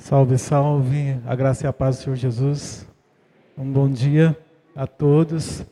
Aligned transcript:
Salve, 0.00 0.38
salve, 0.38 1.20
a 1.26 1.36
graça 1.36 1.66
e 1.66 1.68
a 1.68 1.72
paz 1.74 1.98
do 1.98 2.04
Senhor 2.04 2.16
Jesus. 2.16 2.88
Um 3.56 3.70
bom 3.70 3.88
dia 3.88 4.34
a 4.74 4.86
todos. 4.86 5.62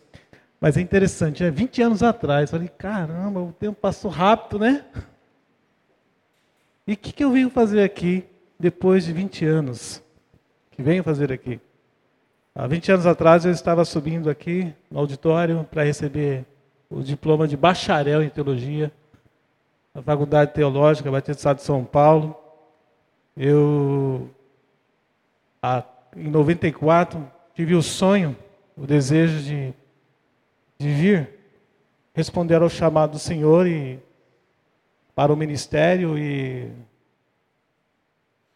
Mas 0.60 0.76
é 0.76 0.82
interessante, 0.82 1.42
é 1.42 1.50
20 1.50 1.82
anos 1.82 2.02
atrás, 2.02 2.50
falei, 2.50 2.68
caramba, 2.68 3.40
o 3.40 3.52
tempo 3.52 3.80
passou 3.80 4.10
rápido, 4.10 4.58
né? 4.58 4.84
E 6.86 6.92
o 6.92 6.96
que, 6.96 7.10
que 7.10 7.24
eu 7.24 7.30
venho 7.30 7.48
fazer 7.48 7.82
aqui 7.82 8.24
depois 8.60 9.04
de 9.04 9.14
20 9.14 9.46
anos? 9.46 10.02
que 10.70 10.82
venho 10.82 11.02
fazer 11.02 11.32
aqui? 11.32 11.58
Há 12.54 12.66
20 12.66 12.92
anos 12.92 13.06
atrás 13.06 13.46
eu 13.46 13.50
estava 13.50 13.84
subindo 13.84 14.28
aqui 14.28 14.72
no 14.90 14.98
auditório 14.98 15.66
para 15.70 15.84
receber 15.84 16.44
o 16.90 17.02
diploma 17.02 17.48
de 17.48 17.56
bacharel 17.56 18.22
em 18.22 18.28
teologia 18.28 18.92
na 19.94 20.02
Faculdade 20.02 20.52
Teológica 20.52 21.10
Batista 21.10 21.32
do 21.32 21.38
Estado 21.38 21.56
de 21.56 21.62
São 21.62 21.82
Paulo. 21.82 22.37
Eu, 23.40 24.28
a, 25.62 25.84
em 26.16 26.28
94, 26.28 27.24
tive 27.54 27.76
o 27.76 27.82
sonho, 27.82 28.36
o 28.76 28.84
desejo 28.84 29.40
de, 29.44 29.72
de 30.76 30.92
vir 30.92 31.30
responder 32.12 32.60
ao 32.60 32.68
chamado 32.68 33.12
do 33.12 33.18
Senhor 33.20 33.64
e 33.68 34.00
para 35.14 35.32
o 35.32 35.36
ministério 35.36 36.18
e, 36.18 36.68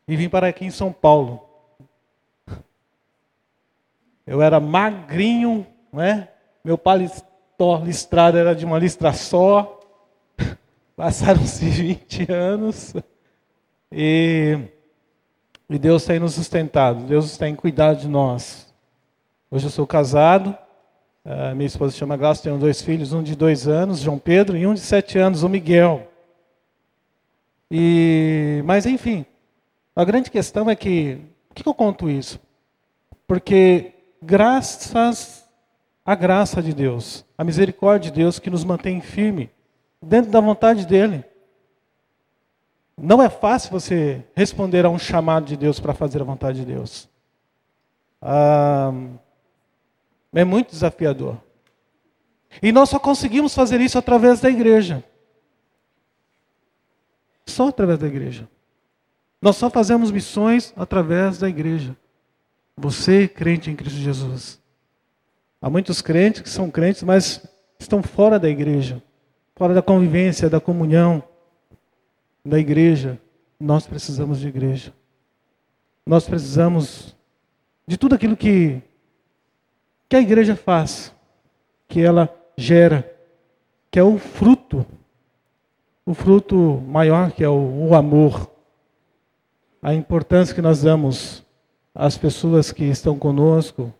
e 0.08 0.16
vim 0.16 0.28
para 0.28 0.48
aqui 0.48 0.64
em 0.64 0.70
São 0.72 0.92
Paulo. 0.92 1.48
Eu 4.26 4.42
era 4.42 4.58
magrinho, 4.58 5.64
né? 5.92 6.28
meu 6.64 6.76
paletó 6.76 7.80
listrado 7.84 8.36
era 8.36 8.52
de 8.52 8.64
uma 8.64 8.80
listra 8.80 9.12
só. 9.12 9.78
Passaram-se 10.96 11.66
20 11.66 12.32
anos. 12.32 12.94
E, 13.94 14.58
e 15.68 15.78
Deus 15.78 16.04
tem 16.06 16.18
nos 16.18 16.34
sustentado, 16.34 17.04
Deus 17.04 17.36
tem 17.36 17.54
cuidado 17.54 18.00
de 18.00 18.08
nós. 18.08 18.72
Hoje 19.50 19.66
eu 19.66 19.70
sou 19.70 19.86
casado, 19.86 20.56
minha 21.54 21.66
esposa 21.66 21.92
se 21.92 21.98
chama 21.98 22.16
Glaucia, 22.16 22.44
tenho 22.44 22.58
dois 22.58 22.80
filhos, 22.80 23.12
um 23.12 23.22
de 23.22 23.36
dois 23.36 23.68
anos, 23.68 24.00
João 24.00 24.18
Pedro, 24.18 24.56
e 24.56 24.66
um 24.66 24.72
de 24.72 24.80
sete 24.80 25.18
anos, 25.18 25.42
o 25.42 25.48
Miguel. 25.48 26.10
E, 27.70 28.62
mas 28.64 28.86
enfim, 28.86 29.26
a 29.94 30.04
grande 30.04 30.30
questão 30.30 30.70
é 30.70 30.74
que, 30.74 31.20
por 31.50 31.62
que 31.62 31.68
eu 31.68 31.74
conto 31.74 32.08
isso? 32.08 32.40
Porque 33.26 33.92
graças 34.22 35.46
à 36.04 36.14
graça 36.14 36.62
de 36.62 36.72
Deus, 36.72 37.26
a 37.36 37.44
misericórdia 37.44 38.10
de 38.10 38.20
Deus 38.20 38.38
que 38.38 38.48
nos 38.48 38.64
mantém 38.64 39.02
firme 39.02 39.50
dentro 40.00 40.30
da 40.30 40.40
vontade 40.40 40.86
dele. 40.86 41.24
Não 43.02 43.20
é 43.20 43.28
fácil 43.28 43.72
você 43.72 44.24
responder 44.32 44.86
a 44.86 44.88
um 44.88 44.96
chamado 44.96 45.46
de 45.46 45.56
Deus 45.56 45.80
para 45.80 45.92
fazer 45.92 46.22
a 46.22 46.24
vontade 46.24 46.60
de 46.60 46.66
Deus. 46.66 47.08
Ah, 48.20 48.92
é 50.32 50.44
muito 50.44 50.70
desafiador. 50.70 51.36
E 52.62 52.70
nós 52.70 52.88
só 52.88 53.00
conseguimos 53.00 53.56
fazer 53.56 53.80
isso 53.80 53.98
através 53.98 54.40
da 54.40 54.48
igreja. 54.48 55.02
Só 57.44 57.70
através 57.70 57.98
da 57.98 58.06
igreja. 58.06 58.48
Nós 59.40 59.56
só 59.56 59.68
fazemos 59.68 60.12
missões 60.12 60.72
através 60.76 61.38
da 61.38 61.48
igreja. 61.48 61.96
Você, 62.76 63.26
crente 63.26 63.68
em 63.68 63.74
Cristo 63.74 63.98
Jesus. 63.98 64.60
Há 65.60 65.68
muitos 65.68 66.00
crentes 66.00 66.40
que 66.40 66.48
são 66.48 66.70
crentes, 66.70 67.02
mas 67.02 67.44
estão 67.80 68.00
fora 68.00 68.38
da 68.38 68.48
igreja, 68.48 69.02
fora 69.56 69.74
da 69.74 69.82
convivência, 69.82 70.48
da 70.48 70.60
comunhão 70.60 71.24
da 72.44 72.58
igreja, 72.58 73.18
nós 73.58 73.86
precisamos 73.86 74.40
de 74.40 74.48
igreja. 74.48 74.92
Nós 76.04 76.26
precisamos 76.26 77.16
de 77.86 77.96
tudo 77.96 78.14
aquilo 78.14 78.36
que, 78.36 78.82
que 80.08 80.16
a 80.16 80.20
igreja 80.20 80.56
faz, 80.56 81.14
que 81.88 82.00
ela 82.00 82.28
gera, 82.56 83.08
que 83.90 83.98
é 83.98 84.02
o 84.02 84.18
fruto, 84.18 84.84
o 86.04 86.14
fruto 86.14 86.82
maior 86.86 87.30
que 87.30 87.44
é 87.44 87.48
o, 87.48 87.88
o 87.88 87.94
amor, 87.94 88.50
a 89.80 89.94
importância 89.94 90.54
que 90.54 90.62
nós 90.62 90.82
damos 90.82 91.44
às 91.94 92.16
pessoas 92.16 92.72
que 92.72 92.84
estão 92.84 93.18
conosco, 93.18 93.92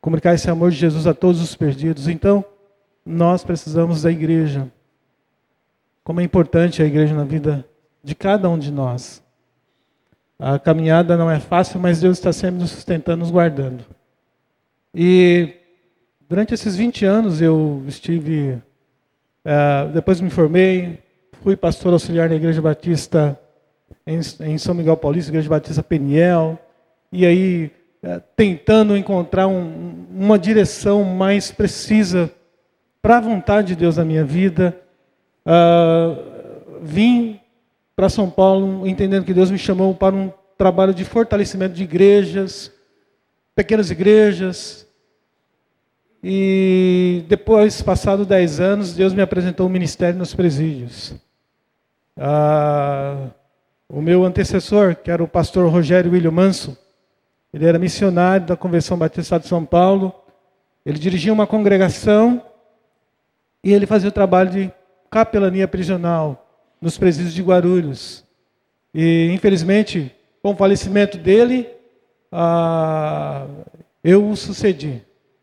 comunicar 0.00 0.34
esse 0.34 0.50
amor 0.50 0.70
de 0.70 0.76
Jesus 0.76 1.06
a 1.06 1.14
todos 1.14 1.40
os 1.40 1.56
perdidos. 1.56 2.08
Então, 2.08 2.44
nós 3.04 3.42
precisamos 3.42 4.02
da 4.02 4.10
igreja. 4.10 4.70
Como 6.04 6.20
é 6.20 6.22
importante 6.22 6.82
a 6.82 6.86
igreja 6.86 7.14
na 7.14 7.24
vida 7.24 7.66
de 8.02 8.14
cada 8.14 8.50
um 8.50 8.58
de 8.58 8.70
nós. 8.70 9.22
A 10.38 10.58
caminhada 10.58 11.16
não 11.16 11.30
é 11.30 11.40
fácil, 11.40 11.80
mas 11.80 12.00
Deus 12.00 12.18
está 12.18 12.30
sempre 12.30 12.60
nos 12.60 12.70
sustentando, 12.70 13.20
nos 13.20 13.30
guardando. 13.30 13.82
E 14.94 15.54
durante 16.28 16.52
esses 16.52 16.76
20 16.76 17.06
anos 17.06 17.40
eu 17.40 17.82
estive, 17.88 18.60
uh, 19.44 19.90
depois 19.94 20.20
me 20.20 20.28
formei, 20.28 20.98
fui 21.42 21.56
pastor 21.56 21.94
auxiliar 21.94 22.28
na 22.28 22.34
Igreja 22.34 22.60
Batista 22.60 23.40
em, 24.06 24.20
em 24.40 24.58
São 24.58 24.74
Miguel 24.74 24.98
Paulista, 24.98 25.30
Igreja 25.30 25.48
Batista 25.48 25.82
Peniel, 25.82 26.58
e 27.10 27.24
aí 27.24 27.72
uh, 28.02 28.20
tentando 28.36 28.94
encontrar 28.94 29.46
um, 29.46 30.04
uma 30.10 30.38
direção 30.38 31.02
mais 31.02 31.50
precisa 31.50 32.30
para 33.00 33.16
a 33.16 33.20
vontade 33.20 33.68
de 33.68 33.76
Deus 33.76 33.96
na 33.96 34.04
minha 34.04 34.24
vida. 34.24 34.83
Uh, 35.46 36.80
vim 36.82 37.40
para 37.94 38.08
São 38.08 38.28
Paulo, 38.30 38.86
entendendo 38.86 39.24
que 39.24 39.34
Deus 39.34 39.50
me 39.50 39.58
chamou 39.58 39.94
para 39.94 40.14
um 40.14 40.32
trabalho 40.56 40.94
de 40.94 41.04
fortalecimento 41.04 41.74
de 41.74 41.84
igrejas, 41.84 42.72
pequenas 43.54 43.90
igrejas. 43.90 44.86
E 46.22 47.24
depois, 47.28 47.82
passado 47.82 48.24
dez 48.24 48.58
anos, 48.58 48.94
Deus 48.94 49.12
me 49.12 49.22
apresentou 49.22 49.66
o 49.66 49.70
ministério 49.70 50.18
nos 50.18 50.34
presídios. 50.34 51.14
Ah, 52.16 53.28
o 53.88 54.00
meu 54.00 54.24
antecessor, 54.24 54.96
que 54.96 55.10
era 55.10 55.22
o 55.22 55.28
pastor 55.28 55.70
Rogério 55.70 56.12
William 56.12 56.30
Manso, 56.30 56.76
ele 57.52 57.66
era 57.66 57.78
missionário 57.78 58.46
da 58.46 58.56
Convenção 58.56 58.96
Batista 58.96 59.38
de 59.38 59.46
São 59.46 59.64
Paulo. 59.64 60.12
Ele 60.84 60.98
dirigia 60.98 61.32
uma 61.32 61.46
congregação 61.46 62.42
e 63.62 63.72
ele 63.72 63.86
fazia 63.86 64.08
o 64.08 64.12
trabalho 64.12 64.50
de 64.50 64.72
capelania 65.14 65.68
prisional 65.68 66.44
nos 66.80 66.98
presídios 66.98 67.32
de 67.32 67.40
Guarulhos. 67.40 68.24
E, 68.92 69.30
infelizmente, 69.32 70.12
com 70.42 70.50
o 70.50 70.56
falecimento 70.56 71.16
dele, 71.16 71.68
ah, 72.32 73.46
eu 74.02 74.28
o 74.28 74.34
sucedi. 74.34 75.00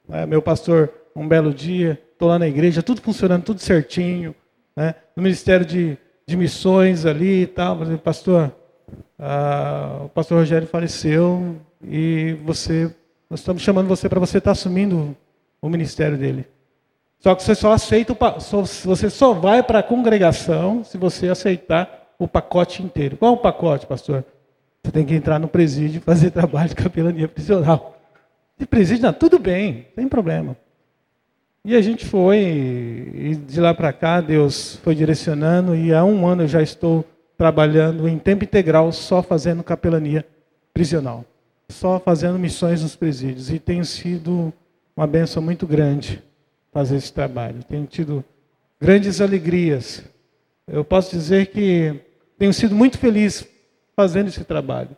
É, 0.10 0.26
meu 0.26 0.42
pastor, 0.42 0.92
um 1.16 1.26
belo 1.26 1.54
dia, 1.54 1.98
estou 2.12 2.28
lá 2.28 2.38
na 2.38 2.50
igreja, 2.50 2.84
tudo 2.84 3.02
funcionando, 3.02 3.46
tudo 3.46 3.62
certinho. 3.62 4.36
Né? 4.76 4.94
No 5.16 5.24
Ministério 5.24 5.66
de, 5.66 5.98
de 6.28 6.36
Missões 6.36 7.06
ali 7.06 7.44
e 7.44 7.48
tal. 7.48 7.80
Falei, 7.80 7.98
pastor, 7.98 8.54
ah, 9.18 10.02
o 10.04 10.10
pastor 10.10 10.40
Rogério 10.40 10.68
faleceu 10.68 11.56
e 11.81 12.38
você, 12.44 12.94
nós 13.30 13.40
estamos 13.40 13.62
chamando 13.62 13.88
você 13.88 14.10
para 14.10 14.20
você 14.20 14.40
estar 14.40 14.50
tá 14.50 14.52
assumindo 14.52 15.16
o 15.62 15.70
ministério 15.70 16.18
dele. 16.18 16.46
Só 17.22 17.36
que 17.36 17.44
você 17.44 17.54
só 17.54 17.72
aceita, 17.72 18.14
o, 18.14 18.66
você 18.84 19.09
só 19.09 19.32
vai 19.32 19.62
para 19.62 19.80
a 19.80 19.84
congregação 19.84 20.84
se 20.84 20.98
você 20.98 21.30
aceitar 21.30 22.09
o 22.18 22.28
pacote 22.28 22.82
inteiro. 22.82 23.16
Qual 23.16 23.32
é 23.32 23.36
o 23.36 23.40
pacote, 23.40 23.86
pastor? 23.86 24.26
Você 24.84 24.92
tem 24.92 25.06
que 25.06 25.14
entrar 25.14 25.40
no 25.40 25.48
presídio 25.48 26.00
e 26.00 26.02
fazer 26.02 26.31
trabalho 26.34 26.70
de 26.70 26.76
capelania 26.76 27.28
prisional. 27.28 27.96
De 28.58 28.66
presídio, 28.66 29.04
não, 29.04 29.14
tudo 29.14 29.38
bem, 29.38 29.86
sem 29.94 30.08
problema. 30.08 30.58
E 31.64 31.76
a 31.76 31.81
gente 31.81 32.08
foi, 32.08 32.40
e 33.14 33.36
de 33.36 33.62
lá 33.62 33.72
para 33.72 33.94
cá, 33.94 34.20
Deus 34.20 34.78
foi 34.78 34.96
direcionando, 34.96 35.76
e 35.76 35.94
há 35.94 36.04
um 36.04 36.26
ano 36.26 36.42
eu 36.42 36.48
já 36.48 36.64
estou 36.64 37.06
trabalhando 37.38 38.08
em 38.08 38.18
tempo 38.18 38.44
integral, 38.44 38.92
só 38.92 39.22
fazendo 39.22 39.64
capelania 39.64 40.26
prisional. 40.74 41.24
Só 41.69 42.00
fazendo 42.00 42.40
missões 42.40 42.81
nos 42.81 42.95
presídios. 42.95 43.51
E 43.51 43.60
tem 43.60 43.84
sido 43.84 44.51
uma 44.98 45.06
benção 45.06 45.42
muito 45.44 45.68
grande 45.68 46.22
fazer 46.71 46.95
esse 46.95 47.12
trabalho. 47.12 47.63
Tenho 47.63 47.85
tido 47.85 48.23
grandes 48.79 49.21
alegrias. 49.21 50.03
Eu 50.68 50.83
posso 50.83 51.12
dizer 51.12 51.47
que 51.47 52.00
tenho 52.38 52.53
sido 52.53 52.75
muito 52.75 52.97
feliz 52.97 53.47
fazendo 53.95 54.29
esse 54.29 54.44
trabalho. 54.44 54.95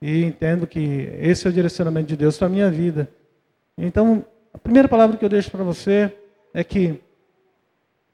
E 0.00 0.24
entendo 0.24 0.66
que 0.66 0.80
esse 1.20 1.46
é 1.46 1.50
o 1.50 1.52
direcionamento 1.52 2.08
de 2.08 2.16
Deus 2.16 2.36
para 2.36 2.48
a 2.48 2.50
minha 2.50 2.70
vida. 2.70 3.08
Então, 3.78 4.24
a 4.52 4.58
primeira 4.58 4.88
palavra 4.88 5.16
que 5.16 5.24
eu 5.24 5.28
deixo 5.28 5.50
para 5.50 5.62
você 5.62 6.12
é 6.52 6.64
que 6.64 7.00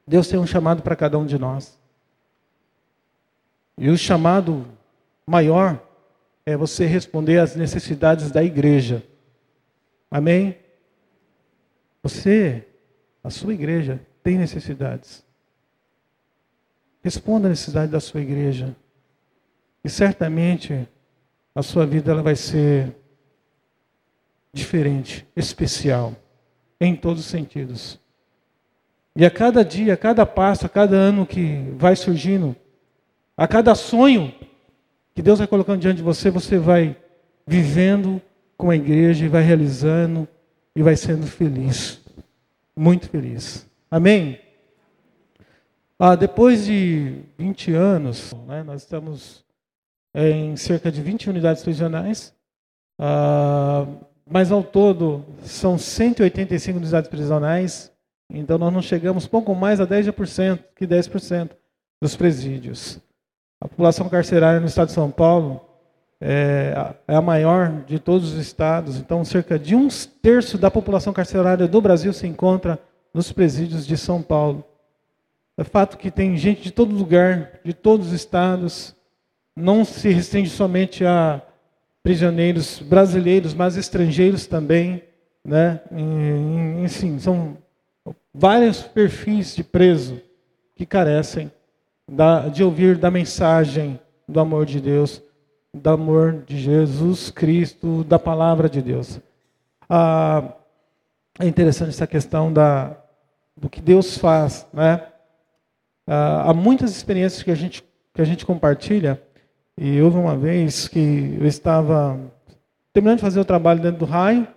Deus 0.07 0.29
tem 0.29 0.39
um 0.39 0.47
chamado 0.47 0.83
para 0.83 0.95
cada 0.95 1.19
um 1.19 1.25
de 1.25 1.39
nós. 1.39 1.79
E 3.79 3.89
o 3.89 3.97
chamado 3.97 4.67
maior 5.27 5.83
é 6.45 6.57
você 6.57 6.85
responder 6.85 7.39
às 7.39 7.55
necessidades 7.57 8.31
da 8.31 8.43
igreja. 8.43 9.03
Amém? 10.11 10.57
Você 12.03 12.68
a 13.23 13.31
sua 13.31 13.55
igreja 13.55 14.01
tem 14.23 14.39
necessidades. 14.39 15.25
Responda 17.03 17.47
a 17.47 17.51
necessidade 17.51 17.91
da 17.93 18.01
sua 18.01 18.21
igreja. 18.21 18.77
E 19.85 19.89
certamente 19.89 20.89
a 21.55 21.63
sua 21.63 21.87
vida 21.87 22.13
ela 22.13 22.23
vai 22.23 22.37
ser 22.37 22.95
diferente, 24.53 25.27
especial, 25.37 26.15
em 26.81 26.95
todos 26.95 27.21
os 27.21 27.31
sentidos. 27.31 27.99
E 29.15 29.25
a 29.25 29.31
cada 29.31 29.65
dia, 29.65 29.95
a 29.95 29.97
cada 29.97 30.25
passo, 30.25 30.67
a 30.67 30.69
cada 30.69 30.97
ano 30.97 31.27
que 31.27 31.75
vai 31.77 31.97
surgindo, 31.97 32.55
a 33.37 33.49
cada 33.49 33.75
sonho 33.75 34.35
que 35.15 35.23
Deus 35.23 35.39
vai 35.39 35.49
colocando 35.49 35.81
diante 35.81 35.97
de 35.97 36.03
você, 36.03 36.31
você 36.31 36.59
vai 36.59 36.97
vivendo 37.47 38.23
com 38.57 38.71
a 38.71 38.77
igreja 38.77 39.25
e 39.25 39.29
vai 39.29 39.43
realizando 39.43 40.29
e 40.77 40.83
vai 40.83 40.97
sendo 40.97 41.27
feliz. 41.27 42.01
Muito 42.79 43.09
feliz. 43.09 43.69
Amém? 43.91 44.39
Ah, 45.99 46.15
depois 46.15 46.65
de 46.65 47.23
20 47.37 47.73
anos, 47.73 48.33
né, 48.47 48.63
nós 48.63 48.83
estamos 48.83 49.45
em 50.15 50.57
cerca 50.57 50.93
de 50.93 51.03
20 51.03 51.29
unidades 51.29 51.65
prisionais, 51.65 52.33
ah, 52.97 53.85
mas 54.25 54.53
ao 54.53 54.63
todo 54.63 55.25
são 55.43 55.77
185 55.77 56.79
unidades 56.79 57.11
prisionais, 57.11 57.91
então 58.31 58.57
nós 58.59 58.73
não 58.73 58.81
chegamos 58.81 59.27
pouco 59.27 59.57
mais 59.57 59.81
a 59.81 59.85
10% 59.87 60.61
que 60.77 60.87
10% 60.87 61.51
dos 62.01 62.15
presídios. 62.15 63.01
A 63.61 63.67
população 63.67 64.09
carcerária 64.09 64.61
no 64.61 64.67
estado 64.67 64.87
de 64.87 64.95
São 64.95 65.11
Paulo 65.11 65.68
é, 66.21 66.95
é 67.07 67.15
a 67.15 67.23
maior 67.23 67.85
de 67.87 67.99
todos 67.99 68.33
os 68.33 68.39
estados, 68.39 68.97
então 68.97 69.25
cerca 69.25 69.59
de 69.59 69.75
um 69.75 69.89
terço 70.23 70.59
da 70.59 70.71
população 70.71 71.13
carcerária 71.13 71.69
do 71.69 71.81
Brasil 71.81 72.13
se 72.13 72.27
encontra 72.27 72.79
nos 73.15 73.33
presídios 73.33 73.87
de 73.87 73.97
São 73.97 74.23
Paulo. 74.23 74.65
É 75.57 75.65
fato 75.65 75.97
que 75.97 76.11
tem 76.11 76.37
gente 76.37 76.63
de 76.63 76.71
todo 76.71 76.95
lugar, 76.95 77.61
de 77.65 77.73
todos 77.73 78.09
os 78.09 78.13
estados, 78.13 78.95
não 79.57 79.85
se 79.85 80.09
restringe 80.09 80.51
somente 80.51 81.05
a 81.05 81.43
prisioneiros 82.03 82.79
brasileiros, 82.79 83.55
mas 83.55 83.77
estrangeiros 83.77 84.47
também, 84.47 85.03
né? 85.45 85.81
Enfim, 86.85 87.19
são 87.19 87.59
vários 88.33 88.83
perfis 88.83 89.55
de 89.55 89.65
preso 89.65 90.21
que 90.77 90.87
carecem 90.87 91.51
da, 92.09 92.49
de 92.49 92.63
ouvir 92.63 92.97
da 92.97 93.11
mensagem 93.11 93.99
do 94.29 94.39
amor 94.39 94.65
de 94.65 94.81
Deus, 94.81 95.21
do 95.75 95.91
amor 95.91 96.43
de 96.47 96.59
Jesus 96.59 97.31
Cristo, 97.31 98.05
da 98.05 98.19
palavra 98.19 98.69
de 98.69 98.81
Deus. 98.83 99.21
Ah, 99.89 100.55
é 101.39 101.47
interessante 101.47 101.91
essa 101.91 102.07
questão 102.07 102.53
da, 102.53 102.97
do 103.57 103.69
que 103.69 103.81
Deus 103.81 104.19
faz, 104.19 104.67
né? 104.73 105.07
Ah, 106.07 106.51
há 106.51 106.55
muitas 106.55 106.91
experiências 106.91 107.43
que 107.43 107.51
a 107.51 107.55
gente 107.55 107.87
que 108.19 108.23
a 108.23 108.25
gente 108.25 108.45
compartilha 108.45 109.23
e 109.77 110.03
houve 110.03 110.17
uma 110.17 110.37
vez 110.37 110.89
que 110.89 111.37
eu 111.39 111.47
estava 111.47 112.19
terminando 112.93 113.19
de 113.19 113.23
fazer 113.23 113.39
o 113.39 113.45
trabalho 113.45 113.81
dentro 113.81 114.01
do 114.01 114.05
raio. 114.05 114.49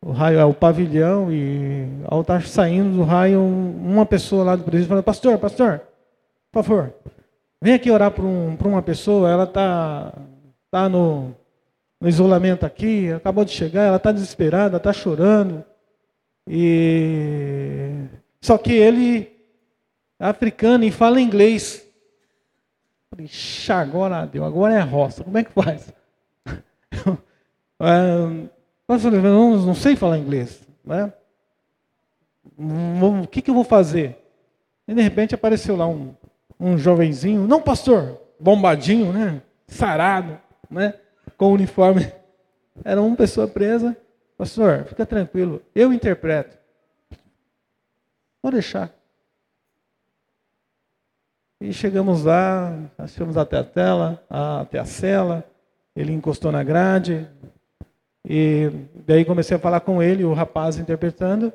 O 0.00 0.12
raio 0.12 0.38
é 0.38 0.44
o 0.44 0.54
pavilhão 0.54 1.32
e 1.32 1.88
ao 2.04 2.20
estar 2.20 2.46
saindo 2.46 2.98
do 2.98 3.02
raio, 3.02 3.42
uma 3.42 4.06
pessoa 4.06 4.44
lá 4.44 4.54
do 4.54 4.62
presídio 4.62 4.88
falou: 4.88 5.02
Pastor, 5.02 5.38
pastor, 5.38 5.82
por 6.52 6.62
favor, 6.62 6.94
vem 7.60 7.74
aqui 7.74 7.90
orar 7.90 8.10
por, 8.10 8.24
um, 8.24 8.56
uma 8.68 8.82
pessoa, 8.82 9.30
ela 9.30 9.44
está 9.44 10.12
tá 10.70 10.88
no, 10.88 11.34
no 12.00 12.08
isolamento 12.08 12.64
aqui, 12.64 13.12
acabou 13.12 13.44
de 13.44 13.50
chegar, 13.50 13.84
ela 13.84 13.96
está 13.96 14.12
desesperada, 14.12 14.76
está 14.76 14.92
chorando. 14.92 15.64
E 16.46 18.06
só 18.40 18.56
que 18.56 18.72
ele 18.72 19.30
é 20.18 20.26
africano 20.26 20.84
e 20.84 20.90
fala 20.90 21.20
inglês. 21.20 21.86
Falei, 23.10 23.28
agora 23.68 24.26
deu, 24.26 24.44
agora 24.44 24.74
é 24.74 24.80
roça, 24.80 25.24
como 25.24 25.38
é 25.38 25.44
que 25.44 25.52
faz? 25.52 25.92
é, 27.80 28.48
eu 28.88 29.22
não, 29.22 29.56
não 29.56 29.74
sei 29.74 29.96
falar 29.96 30.18
inglês. 30.18 30.60
Né? 30.84 31.12
O 32.56 33.26
que, 33.26 33.42
que 33.42 33.50
eu 33.50 33.54
vou 33.54 33.64
fazer? 33.64 34.18
E 34.86 34.94
de 34.94 35.02
repente 35.02 35.34
apareceu 35.34 35.76
lá 35.76 35.86
um, 35.86 36.14
um 36.58 36.76
jovenzinho, 36.76 37.46
não 37.46 37.62
pastor, 37.62 38.20
bombadinho, 38.38 39.12
né? 39.12 39.42
Sarado, 39.66 40.38
né? 40.70 40.94
Com 41.36 41.52
uniforme. 41.52 42.12
Era 42.84 43.00
uma 43.00 43.16
pessoa 43.16 43.46
presa. 43.46 43.96
Pastor, 44.36 44.84
fica 44.84 45.04
tranquilo, 45.04 45.60
eu 45.74 45.92
interpreto. 45.92 46.56
Vou 48.42 48.52
deixar. 48.52 48.92
E 51.60 51.72
chegamos 51.72 52.22
lá, 52.22 52.72
nós 52.96 53.16
fomos 53.16 53.36
até 53.36 53.58
a 53.58 53.64
tela, 53.64 54.24
até 54.30 54.78
a 54.78 54.84
cela, 54.84 55.44
ele 55.94 56.12
encostou 56.12 56.52
na 56.52 56.62
grade, 56.62 57.28
e 58.24 58.70
daí 59.06 59.24
comecei 59.24 59.56
a 59.56 59.60
falar 59.60 59.80
com 59.80 60.00
ele, 60.00 60.22
o 60.22 60.32
rapaz 60.32 60.78
interpretando. 60.78 61.52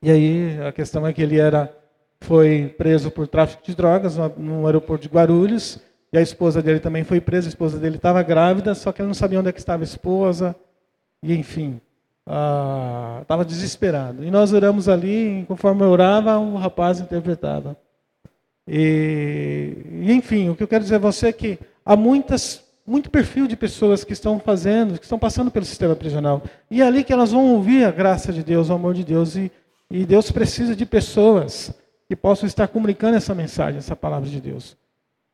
E 0.00 0.12
aí 0.12 0.60
a 0.62 0.70
questão 0.70 1.04
é 1.04 1.12
que 1.12 1.22
ele 1.22 1.40
era 1.40 1.74
foi 2.24 2.74
preso 2.76 3.10
por 3.10 3.28
tráfico 3.28 3.62
de 3.64 3.74
drogas 3.74 4.16
no 4.36 4.66
aeroporto 4.66 5.02
de 5.02 5.14
Guarulhos. 5.14 5.78
E 6.12 6.18
a 6.18 6.22
esposa 6.22 6.62
dele 6.62 6.80
também 6.80 7.04
foi 7.04 7.20
presa. 7.20 7.48
A 7.48 7.50
esposa 7.50 7.78
dele 7.78 7.96
estava 7.96 8.22
grávida, 8.22 8.74
só 8.74 8.92
que 8.92 9.02
ele 9.02 9.08
não 9.08 9.14
sabia 9.14 9.40
onde 9.40 9.48
é 9.48 9.52
estava 9.54 9.82
a 9.82 9.84
esposa. 9.84 10.56
E 11.22 11.34
enfim, 11.34 11.80
estava 13.20 13.42
ah, 13.42 13.44
desesperado. 13.44 14.24
E 14.24 14.30
nós 14.30 14.52
oramos 14.52 14.88
ali, 14.88 15.44
conforme 15.46 15.82
eu 15.82 15.88
orava, 15.88 16.38
o 16.38 16.56
rapaz 16.56 17.00
interpretava. 17.00 17.76
E, 18.66 19.76
e, 20.02 20.12
enfim, 20.12 20.48
o 20.48 20.56
que 20.56 20.62
eu 20.62 20.68
quero 20.68 20.84
dizer 20.84 20.96
a 20.96 20.98
você 20.98 21.28
é 21.28 21.32
que 21.32 21.58
há 21.84 21.96
muitas, 21.96 22.62
muito 22.86 23.10
perfil 23.10 23.46
de 23.46 23.56
pessoas 23.56 24.04
que 24.04 24.12
estão 24.12 24.38
fazendo, 24.38 24.98
que 24.98 25.04
estão 25.04 25.18
passando 25.18 25.50
pelo 25.50 25.64
sistema 25.64 25.94
prisional. 25.94 26.42
E 26.70 26.80
é 26.80 26.86
ali 26.86 27.04
que 27.04 27.12
elas 27.12 27.32
vão 27.32 27.54
ouvir 27.54 27.84
a 27.84 27.90
graça 27.90 28.32
de 28.32 28.42
Deus, 28.42 28.70
o 28.70 28.72
amor 28.72 28.94
de 28.94 29.04
Deus. 29.04 29.36
E, 29.36 29.52
e 29.90 30.06
Deus 30.06 30.30
precisa 30.30 30.74
de 30.74 30.86
pessoas 30.86 31.74
que 32.06 32.14
possam 32.14 32.46
estar 32.46 32.68
comunicando 32.68 33.16
essa 33.16 33.34
mensagem, 33.34 33.78
essa 33.78 33.96
palavra 33.96 34.28
de 34.28 34.40
Deus. 34.40 34.76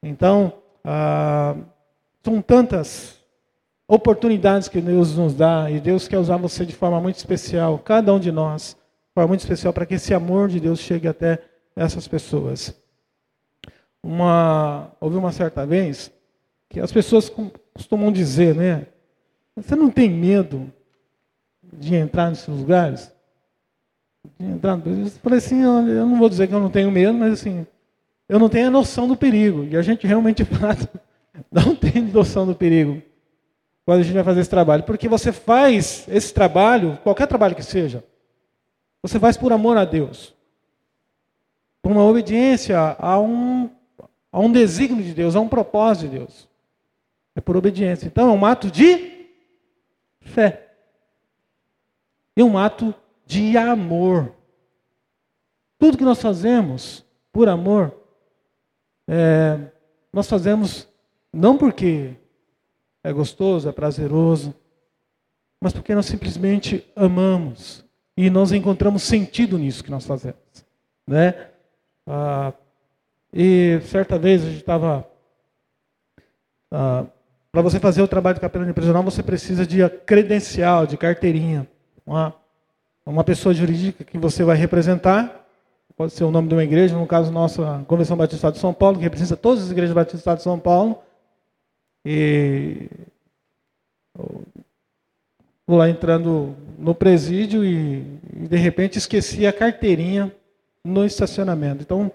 Então, 0.03 0.53
ah, 0.85 1.57
são 2.23 2.41
tantas 2.41 3.19
oportunidades 3.87 4.69
que 4.69 4.81
Deus 4.81 5.17
nos 5.17 5.35
dá, 5.35 5.71
e 5.71 5.81
Deus 5.81 6.07
quer 6.07 6.19
usar 6.19 6.37
você 6.37 6.65
de 6.65 6.75
forma 6.75 7.01
muito 7.01 7.17
especial, 7.17 7.79
cada 7.79 8.15
um 8.15 8.21
de 8.21 8.31
nós, 8.31 8.77
de 9.09 9.15
forma 9.15 9.29
muito 9.29 9.41
especial, 9.41 9.73
para 9.73 9.85
que 9.85 9.95
esse 9.95 10.15
amor 10.15 10.49
de 10.49 10.61
Deus 10.61 10.79
chegue 10.79 11.09
até 11.09 11.41
essas 11.75 12.07
pessoas. 12.07 12.75
Uma, 14.03 14.93
houve 15.01 15.17
uma 15.17 15.33
certa 15.33 15.67
vez 15.67 16.13
que 16.69 16.79
as 16.79 16.93
pessoas 16.93 17.31
costumam 17.75 18.13
dizer, 18.13 18.55
né? 18.55 18.87
Você 19.57 19.75
não 19.75 19.91
tem 19.91 20.09
medo 20.09 20.73
de 21.63 21.97
entrar 21.97 22.31
nesses 22.31 22.47
lugares? 22.47 23.13
Eu 24.25 25.11
falei 25.23 25.39
assim, 25.39 25.63
eu 25.63 26.07
não 26.07 26.19
vou 26.19 26.29
dizer 26.29 26.47
que 26.47 26.55
eu 26.55 26.61
não 26.61 26.71
tenho 26.71 26.91
medo, 26.91 27.15
mas 27.15 27.35
assim, 27.35 27.67
eu 28.29 28.39
não 28.39 28.49
tenho 28.49 28.69
a 28.69 28.71
noção 28.71 29.09
do 29.09 29.17
perigo. 29.17 29.65
E 29.65 29.77
a 29.77 29.83
gente 29.83 30.07
realmente, 30.07 30.45
de 30.45 30.51
não 31.51 31.75
tem 31.75 32.03
noção 32.03 32.47
do 32.47 32.55
perigo 32.55 33.03
quando 33.85 34.01
a 34.01 34.03
gente 34.03 34.15
vai 34.15 34.25
fazer 34.25 34.41
esse 34.41 34.51
trabalho. 34.51 34.83
Porque 34.85 35.09
você 35.09 35.33
faz 35.33 36.07
esse 36.09 36.33
trabalho, 36.33 36.99
qualquer 37.03 37.27
trabalho 37.27 37.57
que 37.57 37.63
seja, 37.63 38.05
você 39.03 39.19
faz 39.19 39.37
por 39.37 39.53
amor 39.53 39.77
a 39.77 39.85
Deus. 39.85 40.35
Por 41.83 41.93
uma 41.93 42.05
obediência 42.05 42.79
a 42.99 43.19
um, 43.19 43.71
a 44.31 44.39
um 44.39 44.53
desígnio 44.53 45.03
de 45.03 45.15
Deus, 45.15 45.35
a 45.35 45.41
um 45.41 45.49
propósito 45.49 46.11
de 46.11 46.19
Deus. 46.19 46.49
É 47.35 47.41
por 47.41 47.57
obediência. 47.57 48.07
Então 48.07 48.29
é 48.29 48.33
um 48.33 48.45
ato 48.45 48.71
de 48.71 49.29
fé. 50.21 50.69
E 52.37 52.43
um 52.43 52.59
ato 52.59 52.95
de 53.31 53.57
amor. 53.57 54.35
Tudo 55.79 55.97
que 55.97 56.05
nós 56.05 56.21
fazemos 56.21 57.07
por 57.33 57.49
amor, 57.49 57.95
é, 59.07 59.71
nós 60.13 60.29
fazemos 60.29 60.89
não 61.33 61.57
porque 61.57 62.17
é 63.05 63.13
gostoso, 63.13 63.69
é 63.69 63.73
prazeroso, 63.73 64.53
mas 65.61 65.73
porque 65.73 65.95
nós 65.95 66.07
simplesmente 66.07 66.85
amamos 66.97 67.85
e 68.17 68.29
nós 68.29 68.51
encontramos 68.51 69.05
sentido 69.05 69.57
nisso 69.57 69.85
que 69.85 69.93
nós 69.93 70.05
fazemos, 70.05 70.67
né? 71.07 71.51
Ah, 72.05 72.53
e 73.33 73.81
certa 73.85 74.19
vez 74.19 74.43
a 74.43 74.47
gente 74.47 74.57
estava 74.57 75.09
ah, 76.73 77.07
para 77.53 77.63
você 77.63 77.79
fazer 77.79 78.03
o 78.03 78.09
trabalho 78.09 78.35
de 78.35 78.41
capelania 78.41 78.75
prisional, 78.75 79.05
você 79.05 79.23
precisa 79.23 79.65
de 79.65 79.89
credencial, 80.05 80.85
de 80.85 80.97
carteirinha. 80.97 81.69
Uma, 82.05 82.35
uma 83.11 83.25
pessoa 83.25 83.55
jurídica 83.55 84.05
que 84.05 84.17
você 84.17 84.45
vai 84.45 84.57
representar, 84.57 85.45
pode 85.97 86.13
ser 86.13 86.25
o 86.25 86.31
nome 86.31 86.49
de 86.49 86.55
uma 86.55 86.65
igreja, 86.65 86.97
no 86.97 87.07
caso 87.07 87.31
nossa 87.31 87.85
Convenção 87.87 88.17
Batista 88.17 88.51
de 88.51 88.59
São 88.59 88.73
Paulo, 88.73 88.97
que 88.97 89.03
representa 89.03 89.37
todas 89.37 89.65
as 89.65 89.71
igrejas 89.71 89.95
batistas 89.95 90.37
de 90.37 90.43
São 90.43 90.59
Paulo. 90.59 90.99
E 92.05 92.89
vou 95.67 95.79
lá 95.79 95.89
entrando 95.89 96.55
no 96.79 96.95
presídio 96.95 97.65
e, 97.65 98.01
e, 98.35 98.49
de 98.49 98.57
repente 98.57 98.99
esqueci 98.99 99.47
a 99.47 99.53
carteirinha 99.53 100.35
no 100.85 101.05
estacionamento. 101.05 101.83
Então, 101.83 102.11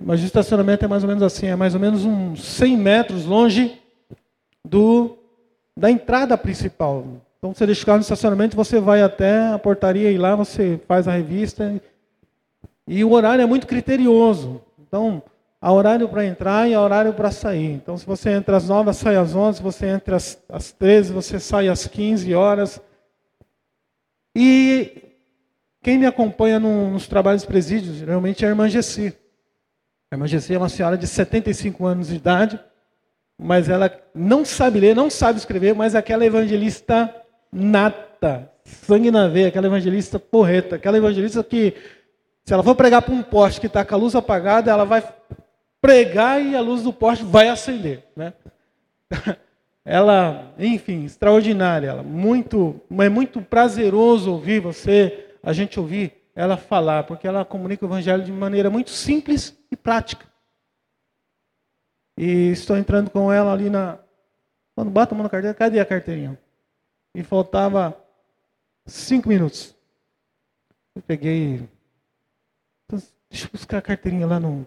mas 0.00 0.22
o 0.22 0.26
estacionamento 0.26 0.84
é 0.84 0.88
mais 0.88 1.02
ou 1.02 1.08
menos 1.08 1.22
assim, 1.22 1.46
é 1.46 1.56
mais 1.56 1.74
ou 1.74 1.80
menos 1.80 2.04
uns 2.04 2.44
100 2.44 2.76
metros 2.76 3.24
longe 3.24 3.80
do 4.64 5.16
da 5.76 5.90
entrada 5.90 6.36
principal. 6.38 7.04
Então 7.38 7.54
você 7.54 7.66
deixa 7.66 7.82
o 7.82 7.86
carro 7.86 7.98
no 7.98 8.02
estacionamento, 8.02 8.56
você 8.56 8.80
vai 8.80 9.02
até 9.02 9.48
a 9.48 9.58
portaria 9.58 10.10
e 10.10 10.18
lá 10.18 10.34
você 10.34 10.80
faz 10.86 11.06
a 11.06 11.12
revista. 11.12 11.80
E 12.86 13.04
o 13.04 13.12
horário 13.12 13.42
é 13.42 13.46
muito 13.46 13.66
criterioso. 13.66 14.60
Então, 14.78 15.22
há 15.60 15.72
horário 15.72 16.08
para 16.08 16.24
entrar 16.24 16.68
e 16.68 16.74
há 16.74 16.80
horário 16.80 17.12
para 17.12 17.30
sair. 17.30 17.72
Então, 17.72 17.96
se 17.98 18.06
você 18.06 18.30
entra 18.30 18.56
às 18.56 18.68
9, 18.68 18.92
sai 18.92 19.16
às 19.16 19.34
11, 19.34 19.58
se 19.58 19.62
você 19.62 19.86
entra 19.86 20.16
às, 20.16 20.42
às 20.48 20.72
13, 20.72 21.12
você 21.12 21.40
sai 21.40 21.68
às 21.68 21.86
15 21.86 22.34
horas. 22.34 22.80
E 24.34 25.02
quem 25.82 25.98
me 25.98 26.06
acompanha 26.06 26.60
no, 26.60 26.90
nos 26.90 27.08
trabalhos 27.08 27.44
presídios, 27.44 27.96
geralmente 27.96 28.44
é 28.44 28.48
a 28.48 28.50
irmã 28.50 28.68
Gessi. 28.68 29.16
A 30.10 30.14
irmã 30.14 30.26
Gessi 30.26 30.54
é 30.54 30.58
uma 30.58 30.68
senhora 30.68 30.96
de 30.96 31.06
75 31.06 31.84
anos 31.84 32.08
de 32.08 32.16
idade, 32.16 32.60
mas 33.36 33.68
ela 33.68 33.90
não 34.14 34.44
sabe 34.44 34.80
ler, 34.80 34.94
não 34.94 35.10
sabe 35.10 35.38
escrever, 35.38 35.74
mas 35.74 35.94
aquela 35.94 36.24
evangelista 36.24 37.12
nata, 37.56 38.52
sangue 38.64 39.10
na 39.10 39.26
veia, 39.28 39.48
aquela 39.48 39.66
evangelista 39.66 40.18
porreta, 40.18 40.76
aquela 40.76 40.98
evangelista 40.98 41.42
que, 41.42 41.74
se 42.44 42.52
ela 42.52 42.62
for 42.62 42.74
pregar 42.74 43.00
para 43.00 43.14
um 43.14 43.22
poste 43.22 43.60
que 43.60 43.66
está 43.66 43.84
com 43.84 43.94
a 43.94 43.98
luz 43.98 44.14
apagada, 44.14 44.70
ela 44.70 44.84
vai 44.84 45.02
pregar 45.80 46.44
e 46.44 46.54
a 46.54 46.60
luz 46.60 46.82
do 46.82 46.92
poste 46.92 47.24
vai 47.24 47.48
acender. 47.48 48.04
Né? 48.14 48.34
Ela, 49.88 50.52
enfim, 50.58 51.04
extraordinária, 51.04 51.86
ela, 51.86 52.02
muito, 52.02 52.80
é 52.98 53.08
muito 53.08 53.40
prazeroso 53.40 54.32
ouvir 54.32 54.58
você, 54.58 55.28
a 55.40 55.52
gente 55.52 55.78
ouvir 55.78 56.12
ela 56.34 56.56
falar, 56.56 57.04
porque 57.04 57.24
ela 57.24 57.44
comunica 57.44 57.86
o 57.86 57.88
evangelho 57.88 58.24
de 58.24 58.32
maneira 58.32 58.68
muito 58.68 58.90
simples 58.90 59.56
e 59.70 59.76
prática. 59.76 60.26
E 62.18 62.50
estou 62.50 62.76
entrando 62.76 63.10
com 63.10 63.32
ela 63.32 63.52
ali 63.52 63.70
na. 63.70 63.96
Quando 64.74 64.90
bota 64.90 65.14
a 65.14 65.16
mão 65.16 65.22
na 65.22 65.30
carteira, 65.30 65.54
cadê 65.54 65.78
a 65.78 65.84
carteirinha? 65.84 66.36
E 67.16 67.22
faltava 67.22 67.98
cinco 68.84 69.26
minutos. 69.26 69.74
Eu 70.94 71.00
peguei. 71.00 71.66
Deixa 73.30 73.46
eu 73.46 73.50
buscar 73.50 73.78
a 73.78 73.82
carteirinha 73.82 74.26
lá 74.26 74.38
no 74.38 74.66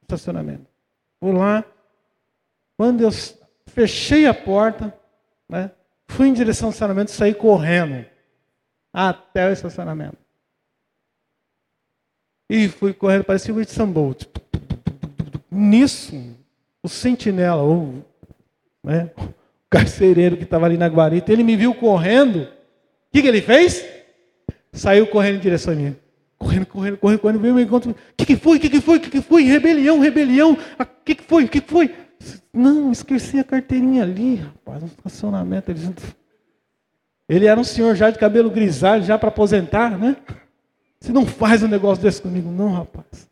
estacionamento. 0.00 0.64
Vou 1.20 1.32
lá. 1.32 1.64
Quando 2.76 3.00
eu 3.00 3.10
fechei 3.66 4.26
a 4.26 4.32
porta, 4.32 4.96
né, 5.48 5.72
fui 6.06 6.28
em 6.28 6.32
direção 6.32 6.68
ao 6.68 6.70
estacionamento 6.70 7.10
e 7.10 7.16
saí 7.16 7.34
correndo 7.34 8.06
até 8.92 9.48
o 9.48 9.52
estacionamento. 9.52 10.18
E 12.48 12.68
fui 12.68 12.94
correndo, 12.94 13.24
parecia 13.24 13.52
o 13.52 13.56
Whitson 13.56 13.90
Bolt. 13.90 14.26
Nisso, 15.50 16.14
o 16.80 16.88
sentinela, 16.88 17.62
ou 17.62 18.04
né, 18.84 19.10
carcereiro 19.72 20.36
que 20.36 20.44
estava 20.44 20.66
ali 20.66 20.76
na 20.76 20.86
guarita, 20.86 21.32
ele 21.32 21.42
me 21.42 21.56
viu 21.56 21.74
correndo. 21.74 22.42
O 22.42 22.48
que, 23.10 23.22
que 23.22 23.28
ele 23.28 23.40
fez? 23.40 23.82
Saiu 24.70 25.06
correndo 25.06 25.36
em 25.36 25.40
direção 25.40 25.72
a 25.72 25.76
mim. 25.76 25.96
Correndo, 26.38 26.66
correndo, 26.66 26.98
correndo, 26.98 27.18
correndo, 27.20 27.40
veio 27.40 27.54
me 27.54 27.62
encontro. 27.62 27.90
O 27.92 27.94
que, 28.14 28.26
que 28.26 28.36
foi? 28.36 28.58
O 28.58 28.60
que, 28.60 28.68
que 28.68 28.80
foi? 28.80 28.98
O 28.98 29.00
que, 29.00 29.10
que 29.10 29.22
foi? 29.22 29.44
Rebelião, 29.44 29.98
rebelião. 29.98 30.52
O 30.52 30.58
ah, 30.78 30.84
que, 30.84 31.14
que 31.14 31.22
foi? 31.22 31.44
O 31.44 31.48
que, 31.48 31.60
que 31.60 31.70
foi? 31.70 31.94
Não, 32.52 32.92
esqueci 32.92 33.38
a 33.38 33.44
carteirinha 33.44 34.02
ali, 34.02 34.36
rapaz, 34.36 34.82
no 34.82 34.88
estacionamento. 34.88 35.72
Ele 37.28 37.46
era 37.46 37.58
um 37.58 37.64
senhor 37.64 37.94
já 37.94 38.10
de 38.10 38.18
cabelo 38.18 38.50
grisalho, 38.50 39.02
já 39.04 39.18
para 39.18 39.30
aposentar, 39.30 39.98
né? 39.98 40.16
Você 41.00 41.12
não 41.12 41.24
faz 41.24 41.62
um 41.62 41.68
negócio 41.68 42.02
desse 42.02 42.20
comigo, 42.20 42.50
não, 42.50 42.72
rapaz. 42.72 43.28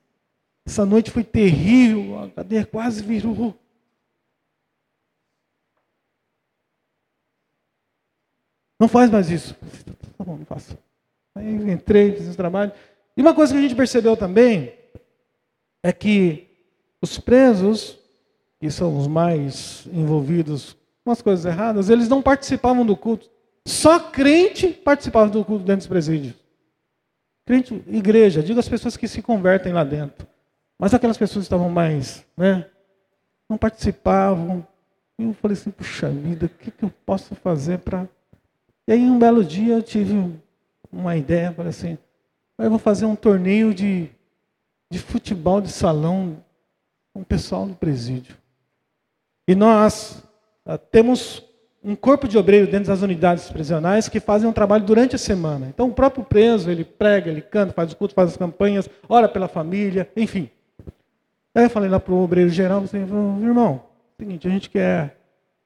Essa 0.67 0.87
noite 0.87 1.11
foi 1.11 1.23
terrível, 1.23 2.21
a 2.21 2.29
cadeia 2.29 2.65
quase 2.65 3.03
virou. 3.03 3.55
Não 8.81 8.89
faz 8.89 9.11
mais 9.11 9.31
isso. 9.31 9.55
Tá 10.17 10.25
bom, 10.25 10.39
não 10.39 10.47
faço. 10.47 10.77
Aí 11.35 11.71
entrei, 11.71 12.13
fiz 12.13 12.27
esse 12.27 12.37
trabalho. 12.37 12.73
E 13.15 13.21
uma 13.21 13.35
coisa 13.35 13.53
que 13.53 13.59
a 13.59 13.63
gente 13.63 13.75
percebeu 13.77 14.17
também 14.17 14.73
é 15.83 15.93
que 15.93 16.49
os 17.03 17.19
presos, 17.19 17.99
que 18.59 18.71
são 18.71 18.97
os 18.99 19.07
mais 19.07 19.87
envolvidos 19.93 20.77
com 21.05 21.11
as 21.11 21.21
coisas 21.21 21.45
erradas, 21.45 21.91
eles 21.91 22.09
não 22.09 22.23
participavam 22.23 22.85
do 22.85 22.97
culto. 22.97 23.31
Só 23.67 24.01
crente 24.01 24.69
participava 24.69 25.31
do 25.31 25.45
culto 25.45 25.65
dentro 25.65 25.81
dos 25.81 25.87
presídios. 25.87 26.35
Crente, 27.47 27.83
igreja, 27.87 28.43
diga 28.43 28.61
as 28.61 28.69
pessoas 28.69 28.97
que 28.97 29.09
se 29.09 29.21
convertem 29.21 29.73
lá 29.73 29.85
dentro. 29.85 30.27
Mas 30.79 30.95
aquelas 30.95 31.19
pessoas 31.19 31.45
estavam 31.45 31.69
mais, 31.69 32.25
né? 32.37 32.67
Não 33.49 33.59
participavam. 33.59 34.67
E 35.19 35.25
eu 35.25 35.35
falei 35.35 35.55
assim, 35.55 35.71
puxa 35.71 36.09
vida, 36.09 36.47
o 36.47 36.49
que, 36.49 36.71
que 36.71 36.85
eu 36.85 36.93
posso 37.05 37.35
fazer 37.35 37.79
para. 37.79 38.09
E 38.91 38.93
aí 38.93 39.09
um 39.09 39.21
belo 39.21 39.45
dia 39.45 39.75
eu 39.75 39.83
tive 39.85 40.35
uma 40.91 41.17
ideia, 41.17 41.53
falei 41.53 41.71
assim, 41.71 41.97
eu 42.59 42.69
vou 42.69 42.79
fazer 42.81 43.07
um 43.07 43.15
torneio 43.15 43.73
de, 43.73 44.11
de 44.91 44.99
futebol 44.99 45.61
de 45.61 45.69
salão 45.69 46.45
com 47.15 47.21
o 47.21 47.25
pessoal 47.25 47.69
do 47.69 47.75
presídio. 47.77 48.37
E 49.47 49.55
nós 49.55 50.25
uh, 50.67 50.77
temos 50.77 51.41
um 51.85 51.95
corpo 51.95 52.27
de 52.27 52.37
obreiro 52.37 52.67
dentro 52.67 52.89
das 52.89 53.01
unidades 53.01 53.49
prisionais 53.49 54.09
que 54.09 54.19
fazem 54.19 54.49
um 54.49 54.53
trabalho 54.53 54.85
durante 54.85 55.15
a 55.15 55.21
semana. 55.21 55.69
Então 55.69 55.87
o 55.87 55.95
próprio 55.95 56.25
preso, 56.25 56.69
ele 56.69 56.85
prega, 56.85 57.31
ele 57.31 57.43
canta, 57.43 57.73
faz 57.73 57.93
o 57.93 57.97
culto, 57.97 58.13
faz 58.13 58.31
as 58.31 58.37
campanhas, 58.37 58.91
ora 59.09 59.29
pela 59.29 59.47
família, 59.47 60.11
enfim. 60.17 60.51
Aí 61.55 61.63
eu 61.63 61.71
falei 61.71 61.89
lá 61.89 62.01
para 62.01 62.13
o 62.13 62.25
obreiro 62.25 62.51
geral, 62.51 62.83
assim, 62.83 62.99
irmão, 62.99 63.85
seguinte, 64.19 64.49
a 64.49 64.51
gente 64.51 64.69
quer 64.69 65.20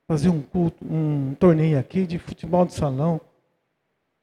fazer 0.06 0.28
um 0.28 0.40
culto, 0.40 0.84
um 0.84 1.34
torneio 1.34 1.78
aqui 1.78 2.06
de 2.06 2.18
futebol 2.18 2.64
de 2.64 2.75
salão. 2.75 3.20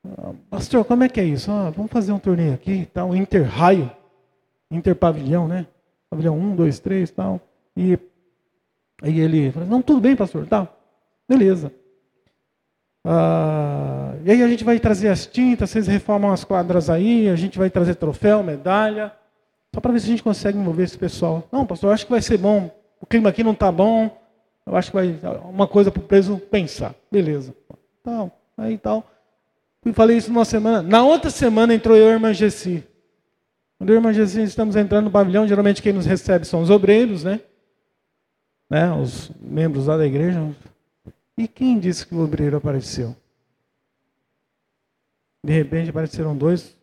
Ah, 0.05 0.33
pastor, 0.50 0.85
como 0.85 1.03
é 1.03 1.09
que 1.09 1.19
é 1.19 1.23
isso? 1.23 1.51
Ah, 1.51 1.69
vamos 1.69 1.91
fazer 1.91 2.11
um 2.11 2.19
torneio 2.19 2.53
aqui, 2.53 2.88
tal, 2.93 3.15
inter-raio, 3.15 3.91
inter-pavilhão, 4.69 5.47
né? 5.47 5.67
Pavilhão 6.09 6.38
1, 6.38 6.55
2, 6.55 6.79
3 6.79 7.11
tal. 7.11 7.39
E 7.75 7.97
aí 9.01 9.19
ele 9.19 9.51
falou, 9.51 9.67
não, 9.67 9.81
tudo 9.81 10.00
bem, 10.01 10.15
pastor. 10.15 10.45
Tá. 10.45 10.67
Beleza. 11.27 11.71
Ah, 13.03 14.13
e 14.23 14.31
aí 14.31 14.43
a 14.43 14.47
gente 14.47 14.63
vai 14.63 14.79
trazer 14.79 15.07
as 15.07 15.25
tintas, 15.25 15.71
vocês 15.71 15.88
reformam 15.88 16.31
as 16.31 16.43
quadras 16.43 16.89
aí, 16.89 17.27
a 17.29 17.35
gente 17.35 17.57
vai 17.57 17.69
trazer 17.69 17.95
troféu, 17.95 18.43
medalha. 18.43 19.11
Só 19.73 19.79
para 19.79 19.93
ver 19.93 20.00
se 20.01 20.07
a 20.07 20.09
gente 20.09 20.23
consegue 20.23 20.57
envolver 20.57 20.83
esse 20.83 20.97
pessoal. 20.97 21.47
Não, 21.51 21.65
pastor, 21.65 21.93
acho 21.93 22.05
que 22.05 22.11
vai 22.11 22.21
ser 22.21 22.38
bom. 22.38 22.69
O 23.00 23.05
clima 23.05 23.29
aqui 23.29 23.43
não 23.43 23.53
está 23.53 23.71
bom. 23.71 24.20
Eu 24.65 24.75
acho 24.75 24.91
que 24.91 24.95
vai 24.95 25.19
uma 25.45 25.67
coisa 25.67 25.91
para 25.91 26.01
o 26.01 26.05
preso 26.05 26.37
pensar. 26.37 26.95
Beleza. 27.11 27.55
Tal, 28.03 28.31
aí 28.57 28.77
tal. 28.77 29.09
Fui 29.81 29.93
falei 29.93 30.17
isso 30.17 30.31
numa 30.31 30.45
semana. 30.45 30.81
Na 30.81 31.03
outra 31.03 31.29
semana 31.29 31.73
entrou 31.73 31.97
eu 31.97 32.05
e 32.05 32.09
a 32.09 32.13
irmã 32.13 32.33
Gessi. 32.33 32.83
Quando 33.77 33.89
eu 33.89 33.95
e 33.95 33.97
a 33.97 33.99
irmã 33.99 34.13
Gessi 34.13 34.43
estamos 34.43 34.75
entrando 34.75 35.05
no 35.05 35.11
pavilhão, 35.11 35.47
geralmente 35.47 35.81
quem 35.81 35.93
nos 35.93 36.05
recebe 36.05 36.45
são 36.45 36.61
os 36.61 36.69
obreiros, 36.69 37.23
né? 37.23 37.41
né? 38.69 38.91
Os 38.93 39.31
membros 39.41 39.87
lá 39.87 39.97
da 39.97 40.05
igreja. 40.05 40.39
E 41.37 41.47
quem 41.47 41.79
disse 41.79 42.05
que 42.05 42.13
o 42.13 42.23
obreiro 42.23 42.57
apareceu? 42.57 43.15
De 45.43 45.51
repente 45.51 45.89
apareceram 45.89 46.37
dois 46.37 46.79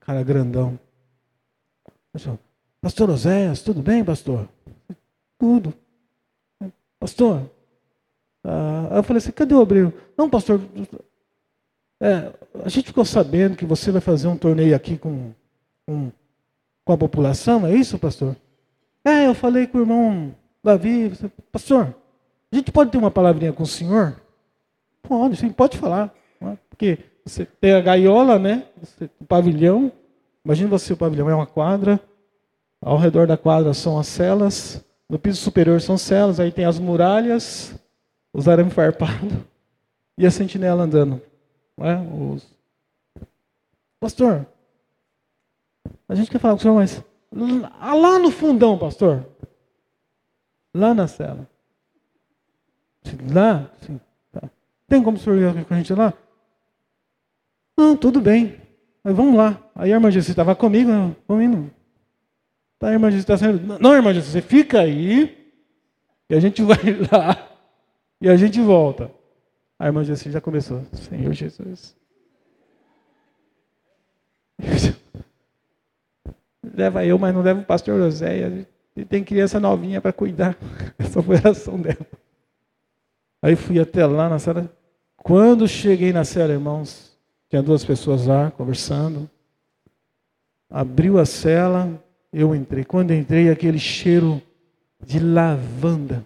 cara 0.00 0.22
grandão. 0.22 0.78
Pastor 2.80 3.10
Oséias, 3.10 3.62
tudo 3.62 3.82
bem, 3.82 4.04
pastor? 4.04 4.48
Tudo. 5.38 5.74
Pastor, 6.98 7.48
ah, 8.44 8.96
eu 8.96 9.02
falei 9.02 9.18
assim, 9.18 9.32
cadê 9.32 9.54
o 9.54 9.60
obreiro? 9.60 9.92
Não, 10.16 10.28
pastor, 10.28 10.60
é, 12.00 12.32
a 12.64 12.68
gente 12.68 12.86
ficou 12.86 13.04
sabendo 13.04 13.56
que 13.56 13.64
você 13.64 13.90
vai 13.90 14.00
fazer 14.00 14.28
um 14.28 14.36
torneio 14.36 14.74
aqui 14.74 14.96
com, 14.96 15.32
com, 15.86 16.10
com 16.84 16.92
a 16.92 16.98
população, 16.98 17.66
é 17.66 17.74
isso, 17.74 17.98
pastor? 17.98 18.36
É, 19.04 19.26
eu 19.26 19.34
falei 19.34 19.66
com 19.66 19.78
o 19.78 19.82
irmão 19.82 20.34
Davi, 20.62 21.12
pastor, 21.52 21.94
a 22.50 22.56
gente 22.56 22.72
pode 22.72 22.90
ter 22.90 22.98
uma 22.98 23.10
palavrinha 23.10 23.52
com 23.52 23.62
o 23.62 23.66
senhor? 23.66 24.20
Pode, 25.02 25.36
sim, 25.36 25.50
pode 25.50 25.78
falar. 25.78 26.14
É? 26.40 26.56
Porque 26.68 26.98
você 27.24 27.44
tem 27.44 27.74
a 27.74 27.80
gaiola, 27.80 28.38
né? 28.38 28.64
o 29.20 29.24
pavilhão, 29.24 29.92
Imagine 30.48 30.70
você, 30.70 30.94
o 30.94 30.96
pavilhão 30.96 31.28
é 31.28 31.34
uma 31.34 31.46
quadra, 31.46 32.00
ao 32.80 32.96
redor 32.96 33.26
da 33.26 33.36
quadra 33.36 33.74
são 33.74 33.98
as 33.98 34.06
celas, 34.06 34.82
no 35.08 35.18
piso 35.18 35.40
superior 35.40 35.80
são 35.80 35.96
celas, 35.96 36.38
aí 36.38 36.52
tem 36.52 36.64
as 36.64 36.78
muralhas, 36.78 37.74
os 38.32 38.46
arames 38.46 38.74
farpados 38.74 39.32
e 40.18 40.26
a 40.26 40.30
sentinela 40.30 40.82
andando. 40.82 41.20
É? 41.78 41.96
Os... 41.96 42.46
Pastor, 43.98 44.46
a 46.08 46.14
gente 46.14 46.30
quer 46.30 46.38
falar 46.38 46.54
com 46.54 46.58
o 46.58 46.62
senhor, 46.62 46.74
mas 46.74 47.02
lá 47.32 48.18
no 48.18 48.30
fundão, 48.30 48.78
pastor, 48.78 49.26
lá 50.74 50.92
na 50.92 51.06
cela. 51.06 51.48
Lá? 53.32 53.70
Sim. 53.80 54.00
Tá. 54.32 54.50
Tem 54.86 55.02
como 55.02 55.16
o 55.16 55.20
senhor 55.20 55.38
ir 55.38 55.64
com 55.64 55.74
a 55.74 55.76
gente 55.76 55.94
lá? 55.94 56.12
Não, 57.76 57.96
tudo 57.96 58.20
bem. 58.20 58.60
Mas 59.02 59.14
vamos 59.14 59.36
lá. 59.36 59.62
Aí 59.74 59.92
a 59.92 59.94
irmã 59.94 60.10
Jessi 60.10 60.32
estava 60.32 60.54
comigo, 60.54 60.90
vamos 61.26 61.44
indo. 61.44 61.70
Tá, 62.78 62.92
irmã 62.92 63.10
Jessi 63.10 63.22
está 63.22 63.36
saindo. 63.36 63.78
Não, 63.78 63.94
irmã 63.94 64.14
Jessi, 64.14 64.30
você 64.30 64.42
fica 64.42 64.80
aí 64.80 65.52
e 66.30 66.34
a 66.34 66.40
gente 66.40 66.62
vai 66.64 66.78
lá 67.10 67.50
E 68.20 68.28
a 68.28 68.36
gente 68.36 68.60
volta. 68.60 69.10
A 69.78 69.86
irmã 69.86 70.04
Jessi 70.04 70.30
já 70.30 70.40
começou. 70.40 70.84
Senhor 70.92 71.32
Jesus. 71.32 71.96
Leva 76.74 77.04
eu, 77.04 77.18
mas 77.18 77.34
não 77.34 77.42
leva 77.42 77.60
o 77.60 77.64
pastor 77.64 77.98
José. 77.98 78.66
E 78.96 79.04
tem 79.04 79.22
criança 79.24 79.58
novinha 79.60 80.00
para 80.00 80.12
cuidar. 80.12 80.56
Essa 80.98 81.22
foi 81.22 81.36
a 81.36 81.40
dela. 81.40 82.06
Aí 83.40 83.54
fui 83.54 83.78
até 83.78 84.04
lá 84.04 84.28
na 84.28 84.38
sala. 84.38 84.70
Quando 85.16 85.68
cheguei 85.68 86.12
na 86.12 86.24
cela, 86.24 86.52
irmãos, 86.52 87.16
tinha 87.48 87.62
duas 87.62 87.84
pessoas 87.84 88.26
lá 88.26 88.50
conversando. 88.50 89.28
Abriu 90.68 91.18
a 91.18 91.24
cela, 91.24 92.02
eu 92.32 92.54
entrei. 92.54 92.84
Quando 92.84 93.12
entrei, 93.12 93.50
aquele 93.50 93.78
cheiro 93.78 94.42
de 95.00 95.18
lavanda. 95.18 96.24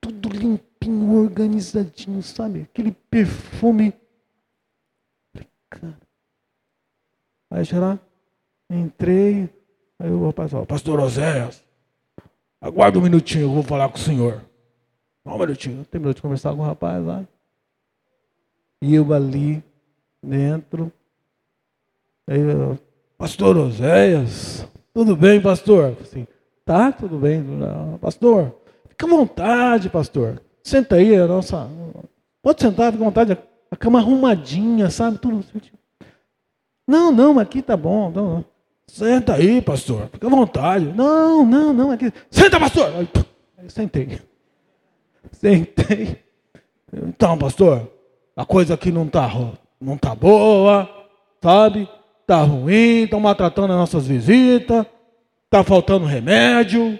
Tudo 0.00 0.28
limpinho, 0.28 1.22
organizadinho, 1.22 2.22
sabe? 2.22 2.62
Aquele 2.62 2.92
perfume. 2.92 3.92
Cara. 5.70 5.98
Aí 7.50 7.64
lá, 7.72 7.98
entrei. 8.68 9.48
Aí 9.98 10.10
o 10.10 10.26
rapaz 10.26 10.50
falou, 10.50 10.66
pastor 10.66 10.98
Oséias, 10.98 11.62
aguarda 12.60 12.98
um 12.98 13.02
minutinho, 13.02 13.44
eu 13.44 13.52
vou 13.52 13.62
falar 13.62 13.88
com 13.88 13.96
o 13.96 14.00
senhor. 14.00 14.44
Um 15.24 15.38
minutinho. 15.38 15.84
Terminou 15.84 16.12
de 16.12 16.20
conversar 16.20 16.54
com 16.54 16.62
o 16.62 16.64
rapaz 16.64 17.04
lá. 17.04 17.24
E 18.80 18.94
eu 18.94 19.12
ali, 19.12 19.62
dentro. 20.20 20.92
Aí 22.26 22.40
eu, 22.40 22.78
pastor 23.22 23.56
Oséias, 23.56 24.66
tudo 24.92 25.14
bem, 25.14 25.40
pastor? 25.40 25.96
Assim, 26.00 26.26
tá, 26.64 26.90
tudo 26.90 27.18
bem. 27.18 27.40
Pastor, 28.00 28.52
fica 28.88 29.06
à 29.06 29.08
vontade, 29.08 29.88
pastor. 29.88 30.42
Senta 30.60 30.96
aí, 30.96 31.14
a 31.14 31.28
nossa. 31.28 31.70
Pode 32.42 32.60
sentar, 32.60 32.90
fica 32.90 33.04
à 33.04 33.06
vontade. 33.06 33.38
A 33.70 33.76
cama 33.76 34.00
arrumadinha, 34.00 34.90
sabe? 34.90 35.18
Tudo. 35.18 35.44
Não, 36.84 37.12
não, 37.12 37.38
aqui 37.38 37.62
tá 37.62 37.76
bom. 37.76 38.10
Não, 38.10 38.28
não. 38.28 38.44
Senta 38.88 39.34
aí, 39.34 39.62
pastor. 39.62 40.08
Fica 40.12 40.26
à 40.26 40.30
vontade. 40.30 40.86
Não, 40.86 41.46
não, 41.46 41.72
não. 41.72 41.90
Aqui. 41.92 42.12
Senta, 42.28 42.58
pastor! 42.58 42.90
Aí, 43.56 43.70
sentei. 43.70 44.20
Sentei. 45.30 46.18
Então, 46.92 47.38
pastor, 47.38 47.88
a 48.34 48.44
coisa 48.44 48.74
aqui 48.74 48.90
não 48.90 49.06
tá, 49.06 49.30
não 49.80 49.96
tá 49.96 50.12
boa, 50.12 50.90
sabe? 51.40 51.88
Tá 52.26 52.42
ruim, 52.42 53.04
estão 53.04 53.20
maltratando 53.20 53.72
as 53.72 53.78
nossas 53.78 54.06
visitas, 54.06 54.86
tá 55.50 55.62
faltando 55.64 56.06
remédio, 56.06 56.98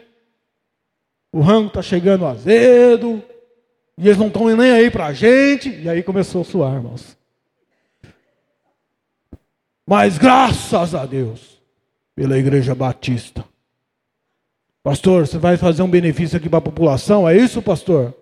o 1.33 1.41
rango 1.41 1.71
tá 1.71 1.81
chegando 1.81 2.27
azedo, 2.27 3.23
e 3.97 4.07
eles 4.07 4.19
não 4.19 4.27
estão 4.27 4.55
nem 4.57 4.73
aí 4.73 4.91
pra 4.91 5.13
gente. 5.13 5.71
E 5.71 5.89
aí 5.89 6.03
começou 6.03 6.43
a 6.43 6.45
suar, 6.45 6.75
irmãos. 6.75 7.17
Mas 9.87 10.19
graças 10.19 10.95
a 10.95 11.07
Deus, 11.07 11.61
pela 12.15 12.39
Igreja 12.39 12.75
Batista. 12.75 13.45
Pastor, 14.83 15.27
você 15.27 15.39
vai 15.39 15.57
fazer 15.57 15.83
um 15.83 15.91
benefício 15.91 16.37
aqui 16.37 16.49
para 16.49 16.59
a 16.59 16.63
população? 16.63 17.29
É 17.29 17.37
isso, 17.37 17.63
pastor? 17.63 18.15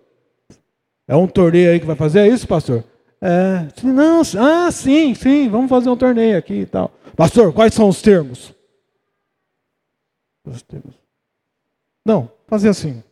É 1.09 1.17
um 1.17 1.27
torneio 1.27 1.71
aí 1.71 1.81
que 1.81 1.87
vai 1.87 1.97
fazer? 1.97 2.21
É 2.21 2.29
isso, 2.29 2.47
pastor? 2.47 2.85
É. 3.21 3.69
Não, 3.83 4.23
ah, 4.39 4.71
sim, 4.73 5.15
sim, 5.15 5.49
vamos 5.49 5.69
fazer 5.69 5.91
um 5.91 5.97
torneio 5.97 6.39
aqui 6.39 6.61
e 6.61 6.67
tal. 6.67 6.91
Pastor, 7.15 7.53
quais 7.53 7.75
são 7.75 7.89
os 7.89 8.01
termos? 8.01 8.55
Os 10.45 10.63
termos. 10.63 10.95
Não, 12.05 12.31
fazer 12.47 12.71
assim. 12.71 13.03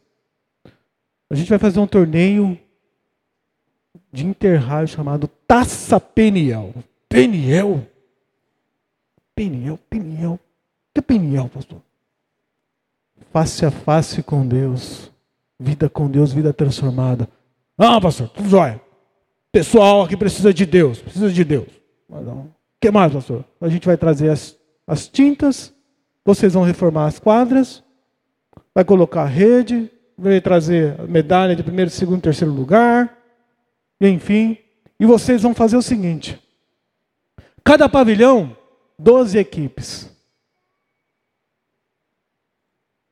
A 1.31 1.35
gente 1.35 1.51
vai 1.51 1.59
fazer 1.59 1.79
um 1.79 1.87
torneio 1.87 2.59
de 4.11 4.27
interraio 4.27 4.89
chamado 4.89 5.29
Taça 5.47 6.01
Peniel. 6.01 6.75
Peniel? 7.07 7.87
Peniel, 9.35 9.79
Peniel. 9.91 10.41
Que 10.95 11.01
é 11.01 11.03
Peniel, 11.03 11.51
pastor? 11.51 11.83
Face 13.31 13.67
a 13.67 13.71
face 13.71 14.23
com 14.23 14.47
Deus. 14.47 15.13
Vida 15.61 15.91
com 15.91 16.09
Deus, 16.09 16.33
vida 16.33 16.53
transformada. 16.53 17.29
Ah, 17.77 18.01
pastor, 18.01 18.29
tudo 18.31 18.49
jóia. 18.49 18.81
Pessoal 19.59 20.03
aqui 20.03 20.17
precisa 20.17 20.55
de 20.55 20.65
Deus, 20.65 21.01
precisa 21.01 21.33
de 21.33 21.43
Deus. 21.43 21.67
O 22.09 22.49
que 22.81 22.93
mais, 22.93 23.13
pastor? 23.13 23.45
A 23.61 23.69
gente 23.69 23.89
vai 23.89 23.97
trazer 23.97 24.31
as, 24.31 24.57
as 24.87 25.09
tintas, 25.09 25.75
vocês 26.25 26.55
vão 26.55 26.63
reformar 26.63 27.07
as 27.07 27.19
quadras, 27.19 27.83
vai 28.73 28.85
colocar 28.85 29.23
a 29.23 29.27
rede, 29.27 29.91
vai 30.17 30.41
trazer 30.41 30.97
medalha 31.09 31.57
de 31.57 31.65
primeiro, 31.65 31.91
segundo, 31.91 32.23
terceiro 32.23 32.55
lugar, 32.55 33.19
enfim. 34.01 34.57
E 35.01 35.05
vocês 35.05 35.43
vão 35.43 35.53
fazer 35.53 35.77
o 35.77 35.83
seguinte: 35.83 36.41
cada 37.65 37.89
pavilhão 37.89 38.57
12 38.97 39.39
equipes. 39.39 40.09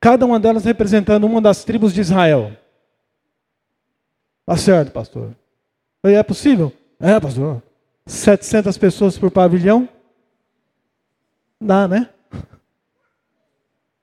Cada 0.00 0.24
uma 0.24 0.38
delas 0.38 0.64
representando 0.64 1.24
uma 1.24 1.40
das 1.40 1.64
tribos 1.64 1.92
de 1.92 2.02
Israel. 2.02 2.56
Tá 4.46 4.56
certo, 4.56 4.92
pastor. 4.92 5.34
É 6.14 6.22
possível? 6.22 6.72
É, 7.00 7.18
pastor. 7.18 7.62
700 8.06 8.78
pessoas 8.78 9.18
por 9.18 9.30
pavilhão? 9.30 9.88
Dá, 11.60 11.88
né? 11.88 12.10